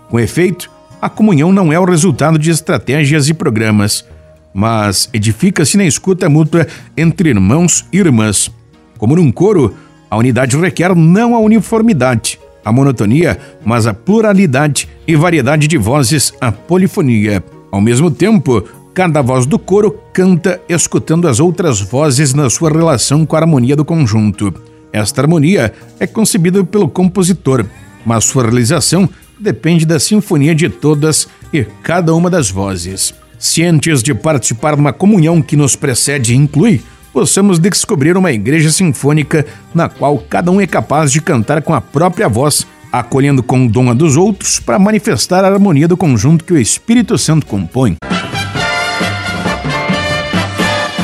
Com 0.10 0.20
efeito, 0.20 0.70
a 1.02 1.10
comunhão 1.10 1.52
não 1.52 1.74
é 1.74 1.80
o 1.80 1.86
resultado 1.86 2.40
de 2.40 2.50
estratégias 2.50 3.28
e 3.28 3.34
programas, 3.34 4.06
mas 4.54 5.10
edifica-se 5.12 5.78
na 5.78 5.86
escuta 5.86 6.30
mútua 6.30 6.68
entre 6.96 7.30
irmãos 7.30 7.86
e 7.92 7.98
irmãs. 7.98 8.50
Como 8.98 9.16
num 9.16 9.32
coro, 9.32 9.76
a 10.10 10.18
unidade 10.18 10.58
requer 10.58 10.96
não 10.96 11.36
a 11.36 11.40
uniformidade, 11.40 12.40
a 12.64 12.72
monotonia, 12.72 13.38
mas 13.64 13.88
a 13.88 13.94
pluralidade 13.94 14.90
e 15.08 15.16
variedade 15.16 15.68
de 15.68 15.78
vozes, 15.78 16.34
a 16.40 16.52
polifonia. 16.52 17.44
Ao 17.72 17.82
mesmo 17.82 18.10
tempo, 18.10 18.64
Cada 18.96 19.22
voz 19.22 19.46
do 19.46 19.60
coro 19.60 20.00
canta 20.14 20.62
escutando 20.70 21.28
as 21.28 21.42
outras 21.42 21.82
vozes 21.82 22.34
na 22.34 22.50
sua 22.50 22.72
relação 22.72 23.26
com 23.26 23.36
a 23.36 23.40
harmonia 23.40 23.76
do 23.76 23.84
conjunto. 23.84 24.54
Esta 24.94 25.22
harmonia 25.22 25.74
é 26.00 26.08
concebida 26.08 26.64
pelo 26.64 26.88
compositor, 26.88 27.66
mas 28.06 28.24
sua 28.24 28.44
realização 28.44 29.10
depende 29.38 29.86
da 29.86 30.00
sinfonia 30.00 30.56
de 30.56 30.70
todas 30.70 31.28
e 31.52 31.66
cada 31.84 32.16
uma 32.16 32.30
das 32.30 32.50
vozes. 32.50 33.14
Cientes 33.38 34.02
de 34.02 34.14
participar 34.14 34.76
de 34.76 34.80
uma 34.80 34.94
comunhão 34.94 35.42
que 35.42 35.58
nos 35.58 35.76
precede 35.76 36.32
e 36.32 36.38
inclui, 36.38 36.82
possamos 37.16 37.60
descobrir 37.60 38.18
uma 38.18 38.34
igreja 38.34 38.70
sinfônica 38.70 39.46
na 39.74 39.88
qual 39.88 40.18
cada 40.18 40.52
um 40.52 40.60
é 40.60 40.68
capaz 40.68 41.14
de 41.14 41.22
cantar 41.22 41.62
com 41.62 41.74
a 41.74 41.80
própria 41.80 42.28
voz, 42.28 42.68
acolhendo 42.92 43.42
com 43.42 43.66
o 43.66 43.70
dom 43.70 43.90
a 43.90 43.94
dos 43.94 44.18
outros 44.18 44.60
para 44.60 44.78
manifestar 44.78 45.46
a 45.46 45.48
harmonia 45.48 45.88
do 45.88 45.96
conjunto 45.96 46.44
que 46.44 46.52
o 46.52 46.60
Espírito 46.60 47.18
Santo 47.18 47.46
compõe 47.46 47.96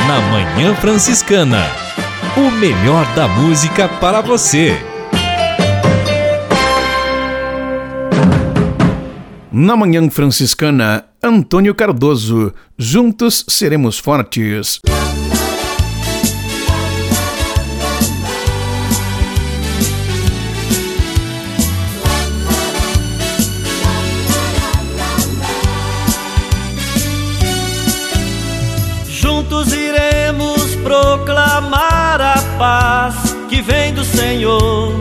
na 0.06 0.20
Manhã 0.30 0.76
Franciscana. 0.76 1.66
O 2.36 2.52
melhor 2.52 3.06
da 3.16 3.30
música 3.30 3.88
para 3.88 4.20
você. 4.20 4.78
Na 9.50 9.78
Manhã 9.78 10.10
Franciscana, 10.10 11.06
Antônio 11.24 11.74
Cardoso. 11.74 12.54
Juntos 12.78 13.46
seremos 13.48 13.98
fortes. 13.98 14.82
Proclamar 30.92 32.20
a 32.20 32.42
paz 32.58 33.16
que 33.48 33.62
vem 33.62 33.94
do 33.94 34.04
Senhor. 34.04 34.92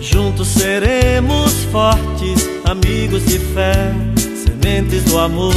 Juntos 0.00 0.48
seremos 0.48 1.52
fortes, 1.70 2.48
amigos 2.64 3.26
de 3.26 3.38
fé, 3.38 3.92
sementes 4.42 5.04
do 5.04 5.18
amor. 5.18 5.52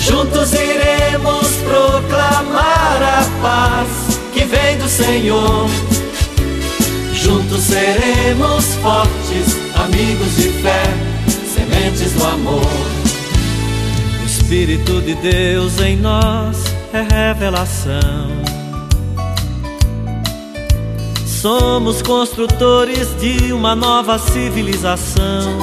Juntos 0.00 0.52
iremos 0.52 1.48
proclamar 1.64 3.02
a 3.02 3.24
paz 3.40 4.18
que 4.34 4.44
vem 4.44 4.76
do 4.76 4.86
Senhor. 4.86 5.66
Juntos 7.14 7.62
seremos 7.62 8.66
fortes, 8.82 9.56
amigos 9.76 10.36
de 10.36 10.50
fé, 10.60 10.82
sementes 11.54 12.12
do 12.12 12.24
amor. 12.26 12.66
O 14.22 14.26
Espírito 14.26 15.00
de 15.00 15.14
Deus 15.14 15.80
em 15.80 15.96
nós 15.96 16.69
é 16.92 17.02
revelação. 17.02 18.30
Somos 21.24 22.02
construtores 22.02 23.14
de 23.18 23.52
uma 23.52 23.74
nova 23.74 24.18
civilização. 24.18 25.58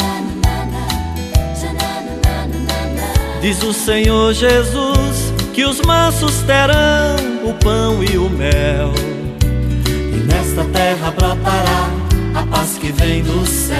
Diz 3.41 3.61
o 3.61 3.73
Senhor 3.73 4.33
Jesus 4.33 5.33
que 5.53 5.65
os 5.65 5.79
mansos 5.81 6.41
terão 6.41 7.49
o 7.49 7.53
pão 7.53 8.03
e 8.03 8.17
o 8.17 8.29
mel. 8.29 8.93
E 9.85 10.19
nesta 10.25 10.63
terra 10.65 11.11
brotará 11.11 11.89
a 12.35 12.43
paz 12.47 12.77
que 12.79 12.91
vem 12.91 13.21
do 13.21 13.45
céu. 13.45 13.77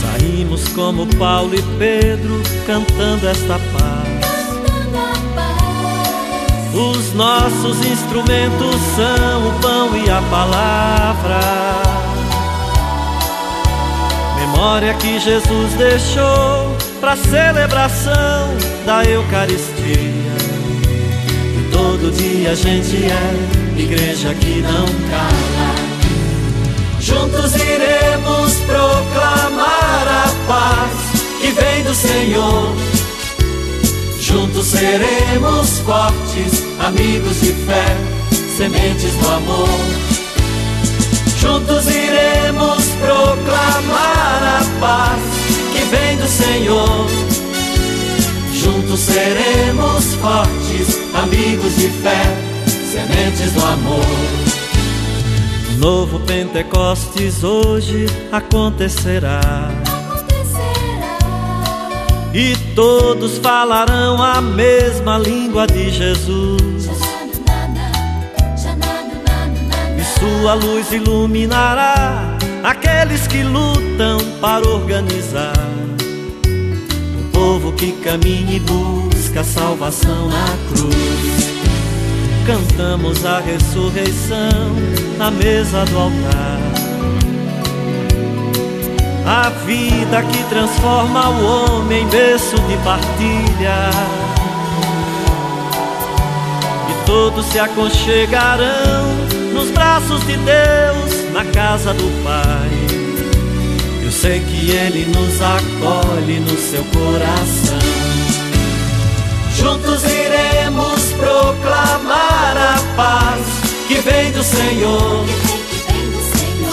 Saímos 0.00 0.68
como 0.68 1.06
Paulo 1.16 1.54
e 1.54 1.62
Pedro 1.78 2.42
cantando 2.66 3.28
esta 3.28 3.58
paz. 3.72 4.17
Os 6.78 7.12
nossos 7.12 7.84
instrumentos 7.84 8.76
são 8.94 9.48
o 9.48 9.60
pão 9.60 9.96
e 9.96 10.08
a 10.08 10.22
palavra. 10.30 11.40
Memória 14.36 14.94
que 14.94 15.18
Jesus 15.18 15.72
deixou 15.72 16.76
para 17.00 17.16
celebração 17.16 18.56
da 18.86 19.02
Eucaristia. 19.02 19.74
E 21.56 21.68
todo 21.72 22.12
dia 22.12 22.52
a 22.52 22.54
gente 22.54 22.96
é 22.96 23.80
igreja 23.80 24.32
que 24.34 24.60
não 24.60 24.86
cala. 25.10 25.74
Juntos 27.00 27.56
iremos 27.56 28.54
proclamar 28.66 30.06
a 30.06 30.46
paz 30.46 31.22
que 31.40 31.50
vem 31.50 31.82
do 31.82 31.92
Senhor 31.92 32.97
Juntos 34.28 34.66
seremos 34.66 35.78
fortes, 35.78 36.62
amigos 36.80 37.40
de 37.40 37.50
fé, 37.64 37.96
sementes 38.58 39.14
do 39.14 39.26
amor. 39.26 39.68
Juntos 41.40 41.86
iremos 41.86 42.84
proclamar 43.00 44.42
a 44.42 44.80
paz 44.80 45.18
que 45.72 45.82
vem 45.86 46.18
do 46.18 46.28
Senhor. 46.28 47.06
Juntos 48.52 49.00
seremos 49.00 50.14
fortes, 50.16 50.98
amigos 51.14 51.76
de 51.76 51.88
fé, 51.88 52.22
sementes 52.92 53.52
do 53.52 53.64
amor. 53.64 54.04
Novo 55.78 56.20
Pentecostes 56.20 57.42
hoje 57.42 58.04
acontecerá 58.30 59.40
e 62.32 62.56
todos 62.74 63.38
falarão 63.38 64.22
a 64.22 64.40
mesma 64.40 65.18
língua 65.18 65.66
de 65.66 65.90
Jesus. 65.90 66.88
E 69.96 70.18
sua 70.18 70.54
luz 70.54 70.92
iluminará 70.92 72.36
aqueles 72.62 73.26
que 73.26 73.42
lutam 73.42 74.18
para 74.40 74.68
organizar 74.68 75.52
o 76.46 77.30
povo 77.32 77.72
que 77.72 77.92
caminha 77.92 78.56
e 78.56 78.60
busca 78.60 79.42
salvação 79.42 80.28
na 80.28 80.46
cruz. 80.68 81.48
Cantamos 82.46 83.24
a 83.26 83.40
ressurreição 83.40 84.74
na 85.18 85.30
mesa 85.30 85.84
do 85.84 85.98
altar 85.98 86.67
a 89.28 89.50
vida 89.66 90.22
que 90.22 90.42
transforma 90.44 91.28
o 91.28 91.44
homem 91.44 92.08
berço 92.08 92.56
de 92.62 92.76
partilha. 92.78 93.90
E 96.88 97.04
todos 97.04 97.44
se 97.44 97.58
aconchegarão 97.58 99.04
nos 99.52 99.70
braços 99.70 100.20
de 100.26 100.34
Deus 100.38 101.32
na 101.34 101.44
casa 101.44 101.92
do 101.92 102.24
Pai. 102.24 102.70
Eu 104.02 104.10
sei 104.10 104.40
que 104.40 104.70
Ele 104.70 105.04
nos 105.14 105.42
acolhe 105.42 106.40
no 106.40 106.56
seu 106.56 106.82
coração. 106.84 107.78
Juntos 109.54 110.04
iremos 110.04 111.12
proclamar 111.18 112.56
a 112.56 112.96
paz 112.96 113.44
que 113.86 113.96
vem 113.96 114.32
do 114.32 114.42
Senhor. 114.42 115.26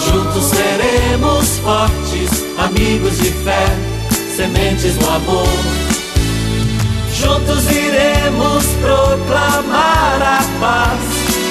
Juntos 0.06 0.44
seremos 0.44 1.58
fortes, 1.58 2.35
amigos 2.58 3.18
de 3.18 3.30
fé, 3.30 3.66
sementes 4.34 4.94
do 4.96 5.10
amor. 5.10 5.48
Juntos 7.12 7.64
iremos 7.70 8.64
proclamar 8.80 10.22
a 10.22 10.44
paz 10.60 11.00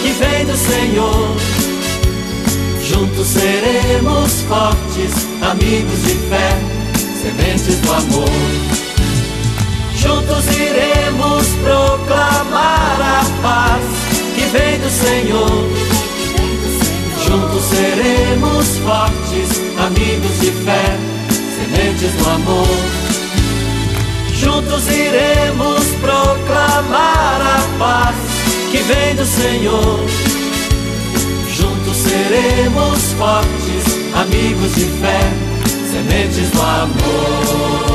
que 0.01 0.11
vem 0.11 0.45
do 0.45 0.55
Senhor. 0.55 1.35
Juntos 2.83 3.27
seremos 3.27 4.41
fortes, 4.41 5.27
amigos 5.41 6.01
de 6.03 6.15
fé, 6.29 6.49
sementes 7.21 7.79
do 7.81 7.93
amor. 7.93 8.29
Juntos 9.95 10.45
iremos 10.55 11.47
proclamar 11.63 13.01
a 13.01 13.25
paz 13.41 13.81
que 14.35 14.45
vem 14.45 14.79
do 14.79 14.89
Senhor. 14.89 16.14
Juntos 17.27 17.63
seremos 17.63 18.77
fortes, 18.77 19.61
amigos 19.79 20.39
de 20.39 20.51
fé, 20.63 20.97
sementes 21.55 22.13
do 22.13 22.29
amor. 22.29 22.67
Juntos 24.31 24.87
iremos 24.87 25.85
proclamar 26.01 27.41
a 27.41 27.77
paz 27.79 28.15
que 28.71 28.77
vem 28.77 29.15
do 29.15 29.25
Senhor. 29.25 29.99
Juntos 31.49 31.97
seremos 31.97 32.99
fortes, 33.17 34.15
amigos 34.15 34.75
de 34.75 34.85
fé, 34.85 35.33
sementes 35.91 36.51
do 36.51 36.61
amor. 36.61 37.94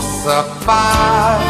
De 0.00 0.06
vossa 0.06 0.42
paz. 0.64 1.49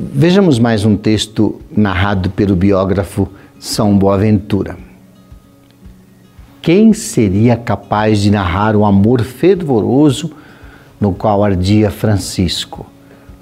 Vejamos 0.00 0.60
mais 0.60 0.84
um 0.84 0.96
texto 0.96 1.60
narrado 1.76 2.30
pelo 2.30 2.54
biógrafo 2.54 3.28
São 3.58 3.98
Boaventura. 3.98 4.76
Quem 6.62 6.92
seria 6.92 7.56
capaz 7.56 8.20
de 8.20 8.30
narrar 8.30 8.76
o 8.76 8.84
amor 8.84 9.22
fervoroso 9.22 10.30
no 11.00 11.12
qual 11.12 11.42
ardia 11.42 11.90
Francisco, 11.90 12.86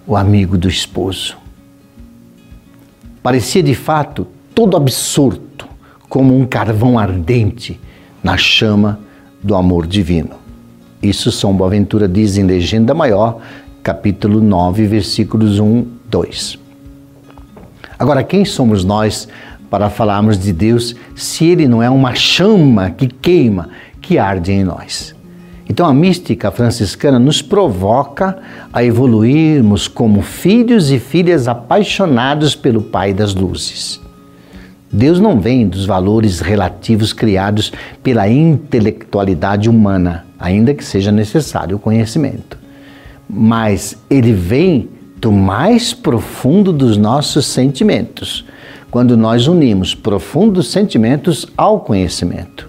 o 0.06 0.16
amigo 0.16 0.56
do 0.56 0.66
esposo? 0.66 1.36
Parecia 3.22 3.62
de 3.62 3.74
fato 3.74 4.26
todo 4.54 4.78
absorto, 4.78 5.68
como 6.08 6.34
um 6.34 6.46
carvão 6.46 6.98
ardente 6.98 7.78
na 8.22 8.38
chama 8.38 8.98
do 9.42 9.54
amor 9.54 9.86
divino. 9.86 10.36
Isso 11.02 11.30
São 11.30 11.54
Boaventura 11.54 12.08
diz 12.08 12.38
em 12.38 12.44
Legenda 12.44 12.94
Maior, 12.94 13.42
capítulo 13.86 14.40
9, 14.40 14.84
versículos 14.88 15.60
1, 15.60 15.86
2. 16.10 16.58
Agora, 17.96 18.24
quem 18.24 18.44
somos 18.44 18.82
nós 18.82 19.28
para 19.70 19.88
falarmos 19.88 20.36
de 20.36 20.52
Deus 20.52 20.96
se 21.14 21.44
Ele 21.44 21.68
não 21.68 21.80
é 21.80 21.88
uma 21.88 22.12
chama 22.12 22.90
que 22.90 23.06
queima, 23.06 23.68
que 24.00 24.18
arde 24.18 24.50
em 24.50 24.64
nós? 24.64 25.14
Então, 25.70 25.86
a 25.86 25.94
mística 25.94 26.50
franciscana 26.50 27.20
nos 27.20 27.40
provoca 27.40 28.36
a 28.72 28.82
evoluirmos 28.82 29.86
como 29.86 30.20
filhos 30.20 30.90
e 30.90 30.98
filhas 30.98 31.46
apaixonados 31.46 32.56
pelo 32.56 32.82
Pai 32.82 33.14
das 33.14 33.36
Luzes. 33.36 34.00
Deus 34.90 35.20
não 35.20 35.38
vem 35.38 35.68
dos 35.68 35.86
valores 35.86 36.40
relativos 36.40 37.12
criados 37.12 37.72
pela 38.02 38.28
intelectualidade 38.28 39.70
humana, 39.70 40.26
ainda 40.40 40.74
que 40.74 40.84
seja 40.84 41.12
necessário 41.12 41.76
o 41.76 41.80
conhecimento. 41.80 42.65
Mas 43.28 43.96
ele 44.08 44.32
vem 44.32 44.88
do 45.16 45.32
mais 45.32 45.92
profundo 45.92 46.72
dos 46.72 46.96
nossos 46.96 47.46
sentimentos, 47.46 48.44
quando 48.90 49.16
nós 49.16 49.48
unimos 49.48 49.94
profundos 49.94 50.70
sentimentos 50.70 51.46
ao 51.56 51.80
conhecimento. 51.80 52.68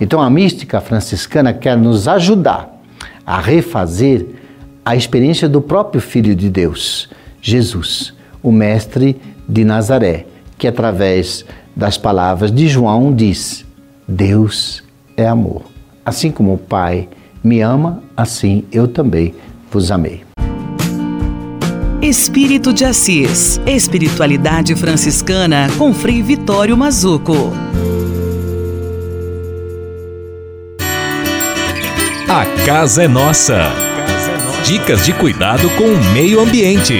Então 0.00 0.20
a 0.20 0.28
mística 0.28 0.80
franciscana 0.80 1.52
quer 1.52 1.76
nos 1.76 2.06
ajudar 2.06 2.80
a 3.24 3.40
refazer 3.40 4.26
a 4.84 4.94
experiência 4.94 5.48
do 5.48 5.60
próprio 5.60 6.00
Filho 6.00 6.34
de 6.34 6.50
Deus, 6.50 7.08
Jesus, 7.40 8.12
o 8.42 8.52
Mestre 8.52 9.16
de 9.48 9.64
Nazaré 9.64 10.26
que 10.58 10.66
através 10.66 11.44
das 11.74 11.98
palavras 11.98 12.50
de 12.50 12.68
João 12.68 13.14
diz: 13.14 13.64
Deus 14.06 14.82
é 15.16 15.26
amor. 15.26 15.62
Assim 16.04 16.30
como 16.30 16.54
o 16.54 16.58
Pai 16.58 17.08
me 17.42 17.60
ama, 17.60 18.02
assim 18.16 18.64
eu 18.72 18.88
também 18.88 19.34
vos 19.70 19.90
amei. 19.90 20.24
Espírito 22.02 22.72
de 22.72 22.84
Assis. 22.84 23.60
Espiritualidade 23.66 24.76
franciscana 24.76 25.68
com 25.76 25.92
Frei 25.92 26.22
Vitório 26.22 26.76
Mazuco. 26.76 27.52
A 32.28 32.44
casa 32.64 33.04
é 33.04 33.08
nossa. 33.08 33.72
Dicas 34.64 35.04
de 35.04 35.12
cuidado 35.12 35.70
com 35.70 35.84
o 35.84 36.12
meio 36.12 36.40
ambiente. 36.40 36.94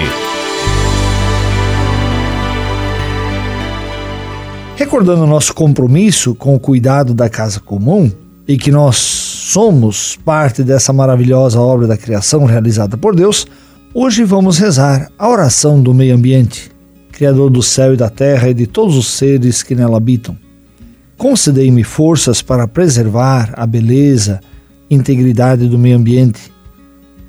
Recordando 4.77 5.25
o 5.25 5.27
nosso 5.27 5.55
compromisso 5.55 6.35
com 6.35 6.55
o 6.55 6.61
cuidado 6.61 7.13
da 7.13 7.29
casa 7.29 7.61
comum 7.61 8.11
e 8.47 8.57
que 8.57 8.71
nós 8.71 9.26
somos 9.47 10.19
parte 10.25 10.65
dessa 10.65 10.93
maravilhosa 10.93 11.61
obra 11.61 11.87
da 11.87 11.97
criação 11.97 12.47
realizada 12.47 12.97
por 12.97 13.15
Deus, 13.15 13.47
hoje 13.95 14.25
vamos 14.25 14.59
rezar 14.59 15.09
a 15.17 15.29
oração 15.29 15.81
do 15.81 15.95
meio 15.95 16.17
ambiente, 16.17 16.73
Criador 17.13 17.49
do 17.49 17.63
céu 17.63 17.95
e 17.95 17.97
da 17.97 18.11
terra 18.11 18.49
e 18.49 18.55
de 18.55 18.67
todos 18.67 18.97
os 18.97 19.07
seres 19.07 19.63
que 19.63 19.77
nela 19.77 19.99
habitam. 19.99 20.37
Concedei-me 21.17 21.85
forças 21.85 22.43
para 22.43 22.67
preservar 22.67 23.55
a 23.57 23.65
beleza 23.65 24.41
e 24.91 24.97
integridade 24.97 25.69
do 25.69 25.79
meio 25.79 25.97
ambiente. 25.97 26.53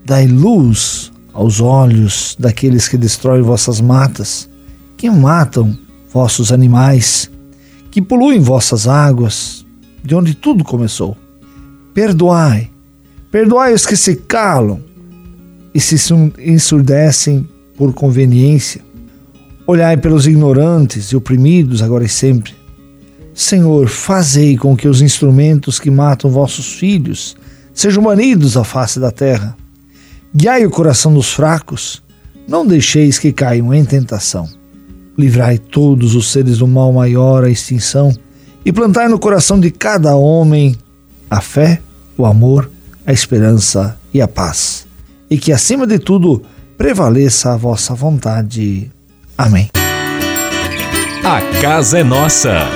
Dai 0.03 0.26
luz 0.26 1.11
aos 1.32 1.61
olhos 1.61 2.36
daqueles 2.39 2.88
que 2.88 2.97
destroem 2.97 3.43
vossas 3.43 3.80
matas, 3.80 4.49
que 4.97 5.07
matam 5.07 5.78
vossos 6.11 6.51
animais 6.51 7.30
que 7.91 8.01
poluem 8.01 8.39
vossas 8.39 8.88
águas, 8.88 9.63
de 10.03 10.15
onde 10.15 10.34
tudo 10.34 10.63
começou. 10.63 11.15
Perdoai, 11.98 12.70
perdoai 13.32 13.74
os 13.74 13.84
que 13.84 13.98
se 13.98 14.18
calam 14.18 14.80
e 15.74 15.80
se 15.80 15.95
ensurdecem 16.38 17.50
por 17.76 17.91
conveniência. 17.91 18.82
Olhai 19.66 19.98
pelos 19.98 20.28
ignorantes 20.28 21.08
e 21.08 21.16
oprimidos 21.16 21.82
agora 21.82 22.06
e 22.06 22.08
sempre. 22.08 22.54
Senhor, 23.34 23.88
fazei 23.88 24.56
com 24.56 24.78
que 24.78 24.88
os 24.88 25.02
instrumentos 25.02 25.80
que 25.80 25.89
matam 25.89 26.30
vossos 26.30 26.74
filhos 26.74 27.36
sejam 27.74 28.04
banidos 28.04 28.56
à 28.56 28.64
face 28.64 29.00
da 29.00 29.10
terra. 29.10 29.58
Guiai 30.36 30.68
o 30.68 30.70
coração 30.70 31.12
dos 31.12 31.34
fracos, 31.34 32.04
não 32.48 32.64
deixeis 32.64 33.18
que 33.18 33.34
caiam 33.34 33.74
em 33.74 33.84
tentação 33.84 34.48
livrai 35.18 35.58
todos 35.58 36.14
os 36.14 36.32
seres 36.32 36.60
do 36.60 36.68
mal 36.68 36.93
maior 36.93 37.43
à 37.43 37.50
extinção 37.50 38.16
e 38.64 38.72
plantai 38.72 39.08
no 39.08 39.18
coração 39.18 39.60
de 39.60 39.72
cada 39.72 40.16
homem 40.16 40.76
a 41.28 41.41
fé, 41.41 41.82
o 42.18 42.26
amor, 42.26 42.70
a 43.05 43.13
esperança 43.13 43.97
e 44.13 44.22
a 44.22 44.28
paz. 44.28 44.88
E 45.30 45.38
que, 45.38 45.51
acima 45.51 45.86
de 45.86 45.99
tudo, 45.99 46.43
prevaleça 46.78 47.53
a 47.53 47.57
vossa 47.57 47.93
vontade. 47.93 48.91
Amém. 49.38 49.70
A 51.24 51.41
casa 51.61 51.99
é 51.99 52.03
nossa. 52.03 52.68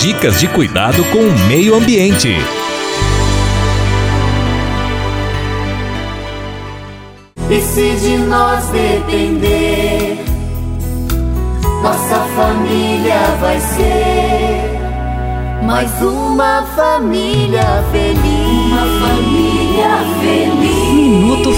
Dicas 0.00 0.38
de 0.40 0.48
cuidado 0.48 1.04
com 1.06 1.18
o 1.18 1.48
meio 1.48 1.74
ambiente. 1.74 2.34
E 7.48 7.60
se 7.60 7.96
de 8.00 8.18
nós 8.18 8.66
depender 8.70 10.26
nossa 11.86 12.18
família 12.34 13.20
vai 13.40 13.60
ser 13.60 14.76
mais 15.62 16.02
uma 16.02 16.64
família 16.74 17.84
feliz. 17.92 18.35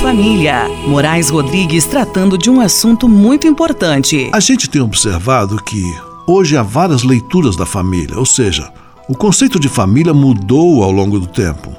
Família. 0.08 0.66
Moraes 0.86 1.28
Rodrigues 1.28 1.84
tratando 1.84 2.38
de 2.38 2.48
um 2.48 2.62
assunto 2.62 3.06
muito 3.06 3.46
importante. 3.46 4.30
A 4.32 4.40
gente 4.40 4.70
tem 4.70 4.80
observado 4.80 5.62
que 5.62 5.82
hoje 6.26 6.56
há 6.56 6.62
várias 6.62 7.02
leituras 7.02 7.56
da 7.56 7.66
família, 7.66 8.18
ou 8.18 8.24
seja, 8.24 8.72
o 9.06 9.14
conceito 9.14 9.60
de 9.60 9.68
família 9.68 10.14
mudou 10.14 10.82
ao 10.82 10.90
longo 10.90 11.20
do 11.20 11.26
tempo. 11.26 11.76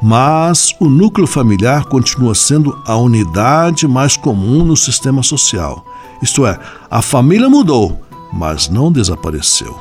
Mas 0.00 0.72
o 0.78 0.88
núcleo 0.88 1.26
familiar 1.26 1.84
continua 1.86 2.32
sendo 2.32 2.80
a 2.86 2.96
unidade 2.96 3.88
mais 3.88 4.16
comum 4.16 4.64
no 4.64 4.76
sistema 4.76 5.24
social. 5.24 5.84
Isto 6.22 6.46
é, 6.46 6.60
a 6.88 7.02
família 7.02 7.48
mudou, 7.48 8.00
mas 8.32 8.68
não 8.68 8.92
desapareceu. 8.92 9.76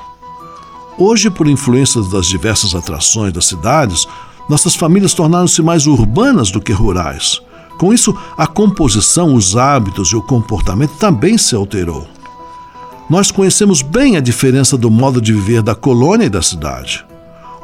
Hoje, 0.97 1.29
por 1.29 1.47
influência 1.47 2.01
das 2.01 2.25
diversas 2.25 2.73
atrações 2.73 3.31
das 3.31 3.45
cidades, 3.45 4.07
nossas 4.49 4.75
famílias 4.75 5.13
tornaram-se 5.13 5.61
mais 5.61 5.87
urbanas 5.87 6.51
do 6.51 6.61
que 6.61 6.71
rurais. 6.71 7.41
Com 7.77 7.93
isso, 7.93 8.15
a 8.37 8.47
composição, 8.47 9.35
os 9.35 9.55
hábitos 9.55 10.09
e 10.09 10.15
o 10.15 10.21
comportamento 10.21 10.97
também 10.97 11.37
se 11.37 11.55
alterou. 11.55 12.07
Nós 13.09 13.31
conhecemos 13.31 13.81
bem 13.81 14.17
a 14.17 14.19
diferença 14.19 14.77
do 14.77 14.89
modo 14.89 15.21
de 15.21 15.31
viver 15.31 15.61
da 15.61 15.75
colônia 15.75 16.25
e 16.25 16.29
da 16.29 16.41
cidade. 16.41 17.05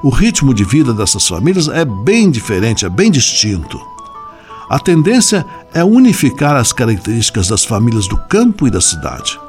O 0.03 0.09
ritmo 0.09 0.53
de 0.53 0.63
vida 0.63 0.93
dessas 0.93 1.27
famílias 1.27 1.67
é 1.67 1.83
bem 1.85 2.29
diferente, 2.29 2.85
é 2.85 2.89
bem 2.89 3.09
distinto. 3.09 3.79
A 4.69 4.79
tendência 4.79 5.45
é 5.73 5.83
unificar 5.83 6.55
as 6.55 6.71
características 6.71 7.47
das 7.47 7.65
famílias 7.65 8.07
do 8.07 8.17
campo 8.27 8.67
e 8.67 8.71
da 8.71 8.81
cidade. 8.81 9.39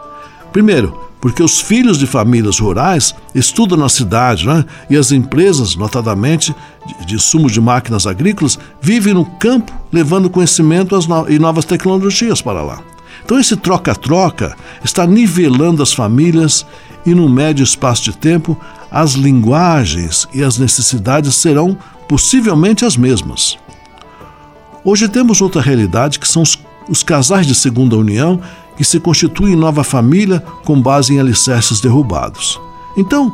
Primeiro, 0.52 0.98
porque 1.24 1.42
os 1.42 1.58
filhos 1.58 1.96
de 1.96 2.06
famílias 2.06 2.58
rurais 2.58 3.14
estudam 3.34 3.78
na 3.78 3.88
cidade, 3.88 4.46
né? 4.46 4.62
e 4.90 4.96
as 4.98 5.10
empresas, 5.10 5.74
notadamente 5.74 6.54
de, 6.86 7.06
de 7.06 7.18
sumos 7.18 7.50
de 7.50 7.62
máquinas 7.62 8.06
agrícolas, 8.06 8.58
vivem 8.78 9.14
no 9.14 9.24
campo, 9.24 9.72
levando 9.90 10.28
conhecimento 10.28 10.94
no 11.08 11.30
e 11.30 11.38
novas 11.38 11.64
tecnologias 11.64 12.42
para 12.42 12.62
lá. 12.62 12.82
Então, 13.24 13.40
esse 13.40 13.56
troca-troca 13.56 14.54
está 14.84 15.06
nivelando 15.06 15.82
as 15.82 15.94
famílias 15.94 16.66
e, 17.06 17.14
num 17.14 17.26
médio 17.26 17.64
espaço 17.64 18.04
de 18.04 18.14
tempo, 18.14 18.54
as 18.90 19.12
linguagens 19.12 20.28
e 20.34 20.44
as 20.44 20.58
necessidades 20.58 21.36
serão 21.36 21.74
possivelmente 22.06 22.84
as 22.84 22.98
mesmas. 22.98 23.56
Hoje 24.84 25.08
temos 25.08 25.40
outra 25.40 25.62
realidade 25.62 26.18
que 26.18 26.28
são 26.28 26.42
os, 26.42 26.58
os 26.86 27.02
casais 27.02 27.46
de 27.46 27.54
segunda 27.54 27.96
união 27.96 28.42
que 28.76 28.84
se 28.84 28.98
constituem 29.00 29.54
em 29.54 29.56
nova 29.56 29.84
família 29.84 30.40
com 30.64 30.80
base 30.80 31.14
em 31.14 31.20
alicerces 31.20 31.80
derrubados. 31.80 32.60
Então, 32.96 33.32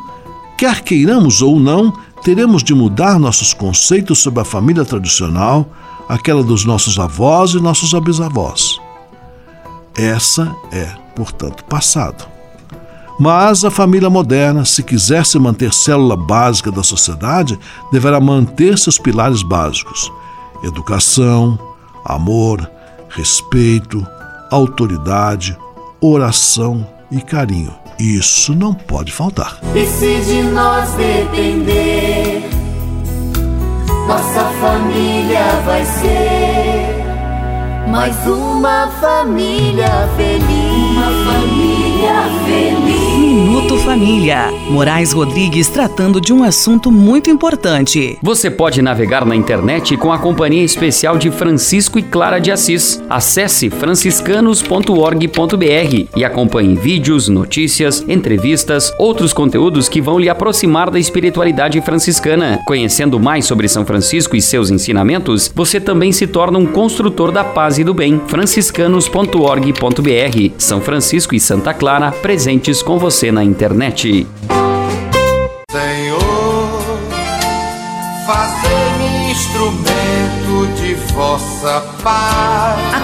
quer 0.56 0.82
queiramos 0.82 1.42
ou 1.42 1.58
não, 1.58 1.92
teremos 2.22 2.62
de 2.62 2.74
mudar 2.74 3.18
nossos 3.18 3.54
conceitos 3.54 4.18
sobre 4.18 4.40
a 4.40 4.44
família 4.44 4.84
tradicional, 4.84 5.66
aquela 6.08 6.42
dos 6.42 6.64
nossos 6.64 6.98
avós 6.98 7.52
e 7.52 7.60
nossos 7.60 7.92
bisavós. 8.00 8.78
Essa 9.96 10.54
é, 10.72 10.86
portanto, 11.14 11.64
passado. 11.64 12.26
Mas 13.18 13.66
a 13.66 13.70
família 13.70 14.08
moderna, 14.08 14.64
se 14.64 14.82
quiser 14.82 15.26
se 15.26 15.38
manter 15.38 15.74
célula 15.74 16.16
básica 16.16 16.72
da 16.72 16.82
sociedade, 16.82 17.58
deverá 17.92 18.18
manter 18.18 18.78
seus 18.78 18.98
pilares 18.98 19.42
básicos: 19.42 20.10
educação, 20.64 21.58
amor, 22.02 22.68
respeito, 23.10 24.06
autoridade, 24.50 25.56
oração 26.00 26.86
e 27.10 27.20
carinho. 27.20 27.74
Isso 27.98 28.54
não 28.54 28.72
pode 28.72 29.12
faltar. 29.12 29.58
E 29.74 29.86
se 29.86 30.20
de 30.24 30.42
nós 30.42 30.90
depender, 30.92 32.48
nossa 34.06 34.44
família 34.60 35.60
vai 35.64 35.84
ser 35.84 37.00
mais 37.90 38.16
uma 38.26 38.88
família 39.00 40.08
feliz. 40.16 40.96
Uma 40.96 41.32
família 41.32 42.22
feliz. 42.44 43.49
Família. 43.84 44.50
Moraes 44.68 45.12
Rodrigues 45.12 45.68
tratando 45.68 46.20
de 46.20 46.32
um 46.32 46.44
assunto 46.44 46.92
muito 46.92 47.30
importante. 47.30 48.18
Você 48.22 48.50
pode 48.50 48.82
navegar 48.82 49.24
na 49.24 49.34
internet 49.34 49.96
com 49.96 50.12
a 50.12 50.18
companhia 50.18 50.62
especial 50.62 51.16
de 51.16 51.30
Francisco 51.30 51.98
e 51.98 52.02
Clara 52.02 52.38
de 52.38 52.52
Assis. 52.52 53.02
Acesse 53.08 53.70
franciscanos.org.br 53.70 56.08
e 56.14 56.24
acompanhe 56.24 56.76
vídeos, 56.76 57.28
notícias, 57.28 58.04
entrevistas, 58.06 58.92
outros 58.98 59.32
conteúdos 59.32 59.88
que 59.88 60.00
vão 60.00 60.18
lhe 60.18 60.28
aproximar 60.28 60.90
da 60.90 60.98
espiritualidade 60.98 61.80
franciscana. 61.80 62.60
Conhecendo 62.66 63.18
mais 63.18 63.46
sobre 63.46 63.66
São 63.66 63.86
Francisco 63.86 64.36
e 64.36 64.42
seus 64.42 64.70
ensinamentos, 64.70 65.50
você 65.54 65.80
também 65.80 66.12
se 66.12 66.26
torna 66.26 66.58
um 66.58 66.66
construtor 66.66 67.32
da 67.32 67.42
paz 67.42 67.78
e 67.78 67.84
do 67.84 67.94
bem. 67.94 68.20
franciscanos.org.br. 68.26 70.52
São 70.58 70.80
Francisco 70.80 71.34
e 71.34 71.40
Santa 71.40 71.72
Clara 71.72 72.12
presentes 72.12 72.82
com 72.82 72.98
você 72.98 73.32
na 73.32 73.42
internet. 73.42 73.69
Senhor, 75.70 76.82
fazer-me 78.26 79.30
instrumento 79.30 80.66
de 80.74 80.94
vossa 81.14 81.80
paz. 82.02 82.79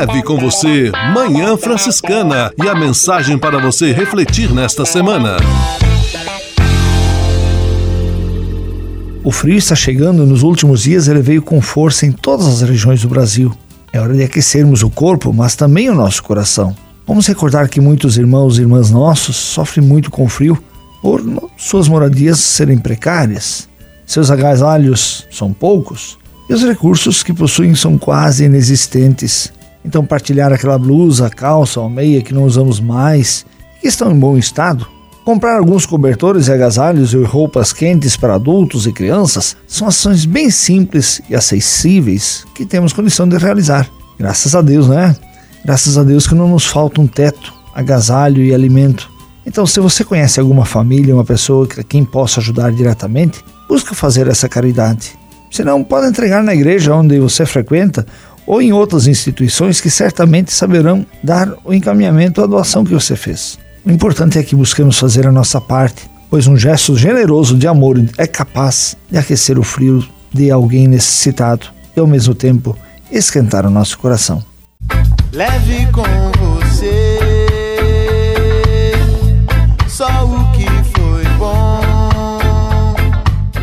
Leve 0.00 0.22
com 0.22 0.38
você 0.38 0.90
Manhã 1.12 1.58
Franciscana 1.58 2.50
e 2.56 2.66
a 2.66 2.74
mensagem 2.74 3.36
para 3.36 3.60
você 3.60 3.92
refletir 3.92 4.50
nesta 4.50 4.86
semana. 4.86 5.36
O 9.22 9.30
frio 9.30 9.58
está 9.58 9.74
chegando, 9.74 10.24
nos 10.24 10.42
últimos 10.42 10.84
dias 10.84 11.06
ele 11.06 11.20
veio 11.20 11.42
com 11.42 11.60
força 11.60 12.06
em 12.06 12.12
todas 12.12 12.46
as 12.46 12.62
regiões 12.62 13.02
do 13.02 13.08
Brasil. 13.08 13.52
É 13.92 14.00
hora 14.00 14.14
de 14.14 14.22
aquecermos 14.22 14.82
o 14.82 14.88
corpo, 14.88 15.34
mas 15.34 15.54
também 15.54 15.90
o 15.90 15.94
nosso 15.94 16.22
coração. 16.22 16.74
Vamos 17.06 17.26
recordar 17.26 17.68
que 17.68 17.78
muitos 17.78 18.16
irmãos 18.16 18.56
e 18.56 18.62
irmãs 18.62 18.90
nossos 18.90 19.36
sofrem 19.36 19.86
muito 19.86 20.10
com 20.10 20.26
frio 20.30 20.58
por 21.02 21.22
suas 21.58 21.88
moradias 21.88 22.38
serem 22.38 22.78
precárias, 22.78 23.68
seus 24.06 24.30
agasalhos 24.30 25.26
são 25.30 25.52
poucos 25.52 26.16
e 26.48 26.54
os 26.54 26.62
recursos 26.62 27.22
que 27.22 27.34
possuem 27.34 27.74
são 27.74 27.98
quase 27.98 28.44
inexistentes. 28.44 29.52
Então, 29.84 30.04
partilhar 30.04 30.52
aquela 30.52 30.78
blusa, 30.78 31.30
calça 31.30 31.80
ou 31.80 31.88
meia 31.88 32.22
que 32.22 32.34
não 32.34 32.44
usamos 32.44 32.80
mais 32.80 33.46
e 33.78 33.82
que 33.82 33.88
estão 33.88 34.10
em 34.12 34.18
bom 34.18 34.36
estado, 34.36 34.86
comprar 35.24 35.58
alguns 35.58 35.86
cobertores 35.86 36.48
e 36.48 36.52
agasalhos 36.52 37.12
e 37.12 37.22
roupas 37.22 37.72
quentes 37.72 38.16
para 38.16 38.34
adultos 38.34 38.86
e 38.86 38.92
crianças 38.92 39.56
são 39.66 39.88
ações 39.88 40.24
bem 40.24 40.50
simples 40.50 41.22
e 41.30 41.34
acessíveis 41.34 42.44
que 42.54 42.66
temos 42.66 42.92
condição 42.92 43.28
de 43.28 43.38
realizar. 43.38 43.88
Graças 44.18 44.54
a 44.54 44.60
Deus, 44.60 44.88
né? 44.88 45.16
Graças 45.64 45.96
a 45.96 46.02
Deus 46.02 46.26
que 46.26 46.34
não 46.34 46.48
nos 46.48 46.66
falta 46.66 47.00
um 47.00 47.06
teto, 47.06 47.52
agasalho 47.74 48.42
e 48.42 48.54
alimento. 48.54 49.10
Então, 49.46 49.66
se 49.66 49.80
você 49.80 50.04
conhece 50.04 50.38
alguma 50.38 50.64
família, 50.64 51.14
uma 51.14 51.24
pessoa 51.24 51.66
que 51.66 51.82
quem 51.82 52.04
possa 52.04 52.40
ajudar 52.40 52.70
diretamente, 52.72 53.42
busca 53.68 53.94
fazer 53.94 54.28
essa 54.28 54.48
caridade. 54.48 55.18
Se 55.50 55.64
não, 55.64 55.82
pode 55.82 56.06
entregar 56.06 56.42
na 56.42 56.54
igreja 56.54 56.94
onde 56.94 57.18
você 57.18 57.44
frequenta 57.44 58.06
ou 58.50 58.60
em 58.60 58.72
outras 58.72 59.06
instituições 59.06 59.80
que 59.80 59.88
certamente 59.88 60.52
saberão 60.52 61.06
dar 61.22 61.54
o 61.64 61.72
encaminhamento 61.72 62.42
à 62.42 62.46
doação 62.48 62.84
que 62.84 62.92
você 62.92 63.14
fez. 63.14 63.56
O 63.84 63.92
importante 63.92 64.40
é 64.40 64.42
que 64.42 64.56
busquemos 64.56 64.98
fazer 64.98 65.24
a 65.24 65.30
nossa 65.30 65.60
parte, 65.60 66.10
pois 66.28 66.48
um 66.48 66.56
gesto 66.56 66.96
generoso 66.96 67.56
de 67.56 67.68
amor 67.68 68.04
é 68.18 68.26
capaz 68.26 68.96
de 69.08 69.16
aquecer 69.16 69.56
o 69.56 69.62
frio 69.62 70.04
de 70.34 70.50
alguém 70.50 70.88
necessitado 70.88 71.68
e 71.96 72.00
ao 72.00 72.08
mesmo 72.08 72.34
tempo 72.34 72.76
esquentar 73.12 73.64
o 73.64 73.70
nosso 73.70 73.96
coração. 73.96 74.44
Leve 75.32 75.86
com 75.92 76.49